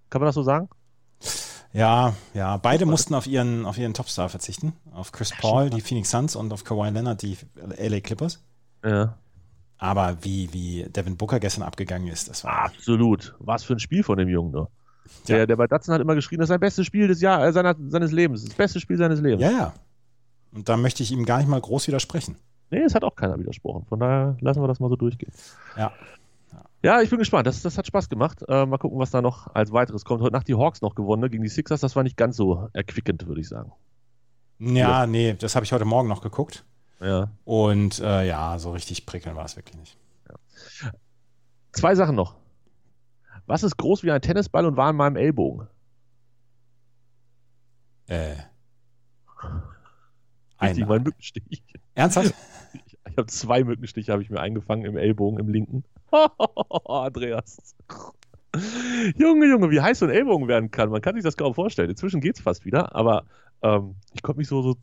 Kann 0.08 0.20
man 0.20 0.26
das 0.26 0.34
so 0.34 0.42
sagen? 0.42 0.68
Ja, 1.72 2.14
ja, 2.34 2.56
beide 2.56 2.84
mussten 2.86 3.14
auf 3.14 3.26
ihren, 3.28 3.64
auf 3.64 3.78
ihren 3.78 3.94
Topstar 3.94 4.28
verzichten. 4.28 4.72
Auf 4.92 5.12
Chris 5.12 5.30
Paul, 5.40 5.70
die 5.70 5.80
Phoenix 5.80 6.10
Suns 6.10 6.34
und 6.34 6.52
auf 6.52 6.64
Kawhi 6.64 6.90
Leonard, 6.90 7.22
die 7.22 7.36
LA 7.78 8.00
Clippers. 8.00 8.42
Ja. 8.84 9.16
Aber 9.82 10.18
wie, 10.22 10.52
wie 10.52 10.84
Devin 10.90 11.16
Booker 11.16 11.40
gestern 11.40 11.62
abgegangen 11.64 12.08
ist, 12.08 12.28
das 12.28 12.44
war. 12.44 12.66
Absolut. 12.66 13.34
Was 13.38 13.64
für 13.64 13.72
ein 13.72 13.78
Spiel 13.78 14.02
von 14.02 14.18
dem 14.18 14.28
Jungen. 14.28 14.52
Der, 15.26 15.38
Ja. 15.38 15.46
der 15.46 15.56
bei 15.56 15.66
Datsun 15.66 15.94
hat 15.94 16.02
immer 16.02 16.14
geschrien, 16.14 16.38
das 16.38 16.44
ist 16.46 16.50
sein 16.50 16.60
bestes 16.60 16.86
Spiel 16.86 17.08
des 17.08 17.22
Jahr, 17.22 17.44
äh, 17.46 17.52
seiner, 17.52 17.74
seines 17.88 18.12
Lebens. 18.12 18.44
Das 18.44 18.54
beste 18.54 18.78
Spiel 18.78 18.98
seines 18.98 19.20
Lebens. 19.20 19.42
Ja, 19.42 19.50
ja. 19.50 19.74
Und 20.52 20.68
da 20.68 20.76
möchte 20.76 21.02
ich 21.02 21.10
ihm 21.12 21.24
gar 21.24 21.38
nicht 21.38 21.48
mal 21.48 21.60
groß 21.60 21.86
widersprechen. 21.88 22.36
Nee, 22.70 22.82
es 22.82 22.94
hat 22.94 23.04
auch 23.04 23.16
keiner 23.16 23.38
widersprochen. 23.38 23.86
Von 23.86 24.00
daher 24.00 24.36
lassen 24.40 24.60
wir 24.62 24.68
das 24.68 24.80
mal 24.80 24.90
so 24.90 24.96
durchgehen. 24.96 25.32
Ja. 25.76 25.92
Ja, 26.82 27.00
ich 27.00 27.08
bin 27.10 27.18
gespannt. 27.18 27.46
Das, 27.46 27.62
das 27.62 27.76
hat 27.78 27.86
Spaß 27.86 28.08
gemacht. 28.10 28.42
Äh, 28.48 28.66
mal 28.66 28.78
gucken, 28.78 28.98
was 28.98 29.10
da 29.10 29.22
noch 29.22 29.54
als 29.54 29.72
weiteres 29.72 30.04
kommt. 30.04 30.22
Heute 30.22 30.32
Nacht 30.34 30.46
die 30.48 30.54
Hawks 30.54 30.82
noch 30.82 30.94
gewonnen 30.94 31.22
ne, 31.22 31.30
gegen 31.30 31.42
die 31.42 31.48
Sixers. 31.48 31.80
Das 31.80 31.96
war 31.96 32.02
nicht 32.02 32.16
ganz 32.16 32.36
so 32.36 32.68
erquickend, 32.74 33.26
würde 33.26 33.40
ich 33.40 33.48
sagen. 33.48 33.72
Ja, 34.58 35.06
nee, 35.06 35.34
das 35.38 35.56
habe 35.56 35.64
ich 35.64 35.72
heute 35.72 35.84
Morgen 35.86 36.08
noch 36.08 36.20
geguckt. 36.22 36.64
Ja. 37.00 37.30
Und 37.44 37.98
äh, 38.00 38.26
ja, 38.26 38.58
so 38.58 38.72
richtig 38.72 39.06
prickeln 39.06 39.36
war 39.36 39.44
es 39.44 39.56
wirklich 39.56 39.76
nicht. 39.76 39.96
Zwei 41.72 41.94
Sachen 41.94 42.16
noch. 42.16 42.36
Was 43.46 43.62
ist 43.62 43.76
groß 43.76 44.02
wie 44.02 44.10
ein 44.10 44.20
Tennisball 44.20 44.66
und 44.66 44.76
war 44.76 44.90
in 44.90 44.96
meinem 44.96 45.16
Ellbogen? 45.16 45.68
Äh. 48.06 48.36
Richtig, 50.60 50.82
Ein, 50.82 50.88
mein 50.88 51.02
Mückenstich. 51.02 51.62
ernsthaft? 51.94 52.34
Ich, 52.72 52.98
ich 53.04 53.16
habe 53.16 53.26
zwei 53.26 53.64
Mückenstiche, 53.64 54.12
habe 54.12 54.22
ich 54.22 54.30
mir 54.30 54.38
eingefangen 54.38 54.84
im 54.84 54.96
Ellbogen, 54.96 55.40
im 55.40 55.48
linken. 55.48 55.82
Andreas. 56.84 57.74
Junge, 59.16 59.46
Junge, 59.46 59.70
wie 59.70 59.80
heiß 59.80 59.98
so 59.98 60.06
ein 60.06 60.12
Ellbogen 60.12 60.46
werden 60.46 60.70
kann. 60.70 60.90
Man 60.90 61.00
kann 61.02 61.14
sich 61.16 61.24
das 61.24 61.36
kaum 61.36 61.54
vorstellen. 61.54 61.90
Inzwischen 61.90 62.20
geht 62.20 62.36
es 62.36 62.42
fast 62.42 62.64
wieder, 62.64 62.94
aber 62.94 63.24
ähm, 63.62 63.96
ich 64.12 64.22
konnte 64.22 64.38
mich 64.38 64.46
so, 64.46 64.62
so 64.62 64.76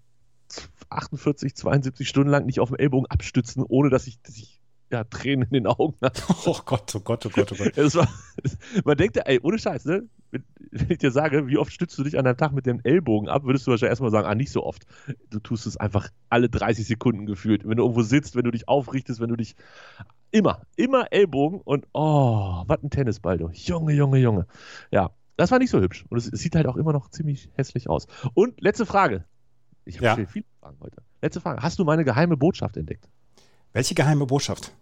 48, 0.89 1.55
72 1.55 2.07
Stunden 2.07 2.29
lang 2.29 2.45
nicht 2.45 2.59
auf 2.59 2.69
dem 2.69 2.77
Ellbogen 2.77 3.07
abstützen, 3.07 3.63
ohne 3.67 3.89
dass 3.89 4.07
ich, 4.07 4.21
dass 4.21 4.37
ich 4.37 4.61
ja, 4.91 5.03
Tränen 5.03 5.43
in 5.43 5.53
den 5.53 5.67
Augen 5.67 5.95
hatte. 6.01 6.23
Oh 6.45 6.59
Gott, 6.65 6.93
oh 6.95 6.99
Gott, 6.99 7.25
oh 7.25 7.29
Gott, 7.29 7.51
oh 7.51 7.55
Gott. 7.55 7.95
War, 7.95 8.07
man 8.85 8.97
denkt, 8.97 9.17
ey, 9.23 9.39
ohne 9.41 9.59
Scheiß, 9.59 9.85
ne? 9.85 10.03
Wenn, 10.31 10.43
wenn 10.71 10.91
ich 10.91 10.97
dir 10.97 11.11
sage, 11.11 11.47
wie 11.47 11.57
oft 11.57 11.71
stützt 11.71 11.97
du 11.97 12.03
dich 12.03 12.17
an 12.17 12.25
einem 12.25 12.37
Tag 12.37 12.51
mit 12.51 12.65
dem 12.65 12.81
Ellbogen 12.83 13.29
ab, 13.29 13.43
würdest 13.45 13.65
du 13.65 13.71
wahrscheinlich 13.71 13.91
erstmal 13.91 14.11
sagen, 14.11 14.27
ah, 14.27 14.35
nicht 14.35 14.51
so 14.51 14.63
oft. 14.63 14.85
Du 15.29 15.39
tust 15.39 15.65
es 15.65 15.77
einfach 15.77 16.09
alle 16.29 16.49
30 16.49 16.85
Sekunden 16.85 17.25
gefühlt. 17.25 17.67
Wenn 17.67 17.77
du 17.77 17.83
irgendwo 17.83 18.01
sitzt, 18.01 18.35
wenn 18.35 18.43
du 18.43 18.51
dich 18.51 18.67
aufrichtest, 18.67 19.19
wenn 19.19 19.29
du 19.29 19.35
dich. 19.35 19.55
Immer, 20.31 20.61
immer 20.75 21.11
Ellbogen 21.13 21.61
und 21.61 21.87
oh, 21.93 22.63
was 22.67 22.83
ein 22.83 22.89
Tennisball, 22.89 23.37
du. 23.37 23.49
Junge, 23.53 23.93
Junge, 23.93 24.17
Junge. 24.17 24.45
Ja, 24.91 25.11
das 25.37 25.51
war 25.51 25.59
nicht 25.59 25.69
so 25.69 25.79
hübsch. 25.79 26.05
Und 26.09 26.17
es, 26.17 26.27
es 26.27 26.41
sieht 26.41 26.55
halt 26.55 26.67
auch 26.67 26.75
immer 26.75 26.91
noch 26.91 27.09
ziemlich 27.09 27.49
hässlich 27.53 27.89
aus. 27.89 28.07
Und 28.33 28.59
letzte 28.61 28.85
Frage. 28.85 29.23
Ich 29.87 29.97
habe 29.97 30.21
Ja. 30.21 30.27
viele 30.27 30.45
Fragen 30.59 30.77
heute. 30.81 30.97
Letzte 31.21 31.41
Frage. 31.41 31.61
Hast 31.61 31.79
du 31.79 31.83
meine 31.85 32.03
geheime 32.03 32.37
Botschaft 32.37 32.77
entdeckt? 32.77 33.07
Welche 33.73 33.95
geheime 33.95 34.25
Botschaft? 34.25 34.73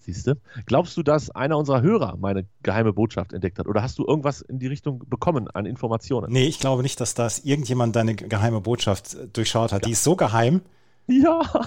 Siehst 0.00 0.26
du? 0.26 0.36
Glaubst 0.66 0.96
du, 0.96 1.02
dass 1.02 1.30
einer 1.30 1.58
unserer 1.58 1.82
Hörer 1.82 2.16
meine 2.16 2.46
geheime 2.62 2.92
Botschaft 2.92 3.32
entdeckt 3.32 3.58
hat? 3.58 3.66
Oder 3.66 3.82
hast 3.82 3.98
du 3.98 4.06
irgendwas 4.06 4.40
in 4.40 4.58
die 4.58 4.66
Richtung 4.66 5.04
bekommen 5.06 5.48
an 5.48 5.66
Informationen? 5.66 6.32
Nee, 6.32 6.46
ich 6.46 6.58
glaube 6.60 6.82
nicht, 6.82 6.98
dass 7.00 7.14
das 7.14 7.40
irgendjemand 7.40 7.94
deine 7.94 8.14
geheime 8.14 8.60
Botschaft 8.60 9.14
äh, 9.14 9.28
durchschaut 9.28 9.72
hat. 9.72 9.84
Die 9.84 9.90
ist 9.92 10.04
so 10.04 10.16
geheim. 10.16 10.62
Ja. 11.06 11.40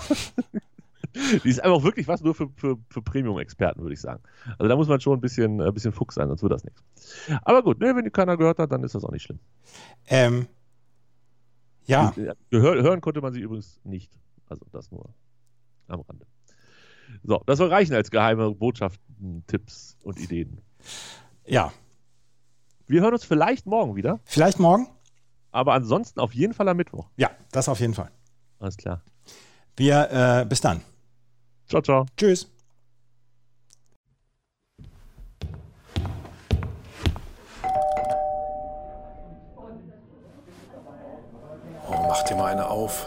Die 1.43 1.49
ist 1.49 1.61
einfach 1.61 1.83
wirklich 1.83 2.07
was 2.07 2.21
nur 2.21 2.33
für, 2.33 2.49
für, 2.55 2.77
für 2.89 3.01
Premium-Experten, 3.01 3.81
würde 3.81 3.93
ich 3.93 3.99
sagen. 3.99 4.23
Also 4.57 4.69
da 4.69 4.75
muss 4.77 4.87
man 4.87 5.01
schon 5.01 5.17
ein 5.17 5.21
bisschen, 5.21 5.59
ein 5.61 5.73
bisschen 5.73 5.91
Fuchs 5.91 6.15
sein, 6.15 6.29
sonst 6.29 6.41
wird 6.41 6.53
das 6.53 6.63
nichts. 6.63 6.81
Aber 7.43 7.63
gut, 7.63 7.81
ne, 7.81 7.93
wenn 7.95 8.05
die 8.05 8.11
keiner 8.11 8.37
gehört 8.37 8.59
hat, 8.59 8.71
dann 8.71 8.81
ist 8.83 8.95
das 8.95 9.03
auch 9.03 9.11
nicht 9.11 9.23
schlimm. 9.23 9.39
Ähm, 10.07 10.47
ja, 11.85 12.13
Gehör, 12.49 12.81
hören 12.81 13.01
konnte 13.01 13.21
man 13.21 13.33
sie 13.33 13.39
übrigens 13.41 13.79
nicht. 13.83 14.11
Also 14.47 14.65
das 14.71 14.91
nur 14.91 15.13
am 15.87 16.01
Rande. 16.01 16.25
So, 17.23 17.41
das 17.45 17.57
soll 17.57 17.69
reichen 17.69 17.93
als 17.93 18.09
geheime 18.11 18.51
Botschaften, 18.53 19.43
Tipps 19.47 19.97
und 20.03 20.19
Ideen. 20.19 20.61
ja. 21.45 21.71
Wir 22.87 23.01
hören 23.01 23.13
uns 23.13 23.23
vielleicht 23.23 23.65
morgen 23.67 23.95
wieder, 23.95 24.19
Vielleicht 24.25 24.59
morgen? 24.59 24.87
aber 25.51 25.73
ansonsten 25.73 26.19
auf 26.19 26.33
jeden 26.33 26.53
Fall 26.53 26.67
am 26.67 26.75
Mittwoch. 26.75 27.09
Ja, 27.15 27.31
das 27.51 27.69
auf 27.69 27.79
jeden 27.79 27.93
Fall. 27.93 28.11
Alles 28.59 28.75
klar. 28.75 29.01
Wir, 29.77 30.41
äh, 30.41 30.45
bis 30.45 30.59
dann. 30.59 30.81
Ciao, 31.67 31.81
ciao. 31.81 32.05
Tschüss. 32.17 32.51
Auf. 42.81 43.05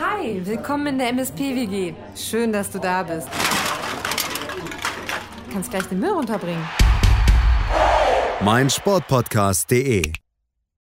Hi, 0.00 0.40
willkommen 0.44 0.86
in 0.86 0.98
der 0.98 1.08
MSP-WG. 1.08 1.94
Schön, 2.16 2.52
dass 2.52 2.70
du 2.70 2.78
da 2.78 3.02
bist. 3.02 3.28
Kannst 5.52 5.70
gleich 5.70 5.84
den 5.84 6.00
Müll 6.00 6.10
runterbringen. 6.10 6.64
meinsportpodcast.de 8.40 10.21